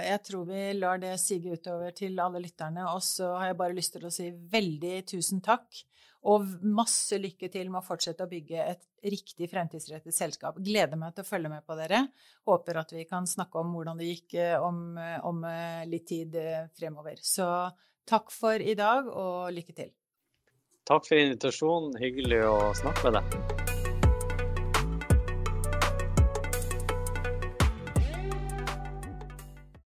jeg 0.00 0.22
tror 0.24 0.46
vi 0.48 0.62
lar 0.78 1.00
det 1.02 1.18
sige 1.20 1.52
utover 1.52 1.92
til 1.92 2.16
alle 2.24 2.40
lytterne. 2.40 2.86
Og 2.94 3.02
så 3.04 3.34
har 3.36 3.50
jeg 3.50 3.58
bare 3.58 3.76
lyst 3.76 3.92
til 3.92 4.06
å 4.08 4.12
si 4.12 4.30
veldig 4.32 5.02
tusen 5.12 5.44
takk 5.44 5.82
og 6.28 6.48
masse 6.64 7.20
lykke 7.20 7.50
til 7.52 7.68
med 7.68 7.82
å 7.82 7.84
fortsette 7.84 8.24
å 8.24 8.30
bygge 8.30 8.64
et 8.64 8.88
riktig 9.04 9.50
fremtidsrettet 9.52 10.16
selskap. 10.16 10.56
Gleder 10.56 10.96
meg 10.98 11.14
til 11.14 11.26
å 11.26 11.28
følge 11.28 11.52
med 11.52 11.68
på 11.68 11.76
dere. 11.78 12.06
Håper 12.48 12.80
at 12.80 12.96
vi 12.96 13.04
kan 13.04 13.28
snakke 13.28 13.60
om 13.60 13.76
hvordan 13.76 14.00
det 14.00 14.08
gikk 14.08 14.40
eh, 14.40 14.56
om, 14.56 14.82
eh, 14.96 15.20
om 15.28 15.44
litt 15.84 16.08
tid 16.08 16.34
fremover. 16.80 17.20
Så 17.20 17.44
takk 18.08 18.32
for 18.32 18.56
i 18.56 18.72
dag, 18.72 19.04
og 19.12 19.52
lykke 19.52 19.76
til. 19.76 19.92
Takk 20.88 21.04
for 21.04 21.20
invitasjonen. 21.20 21.98
Hyggelig 22.00 22.46
å 22.48 22.60
snakke 22.80 23.10
med 23.10 23.20
deg. 23.20 23.67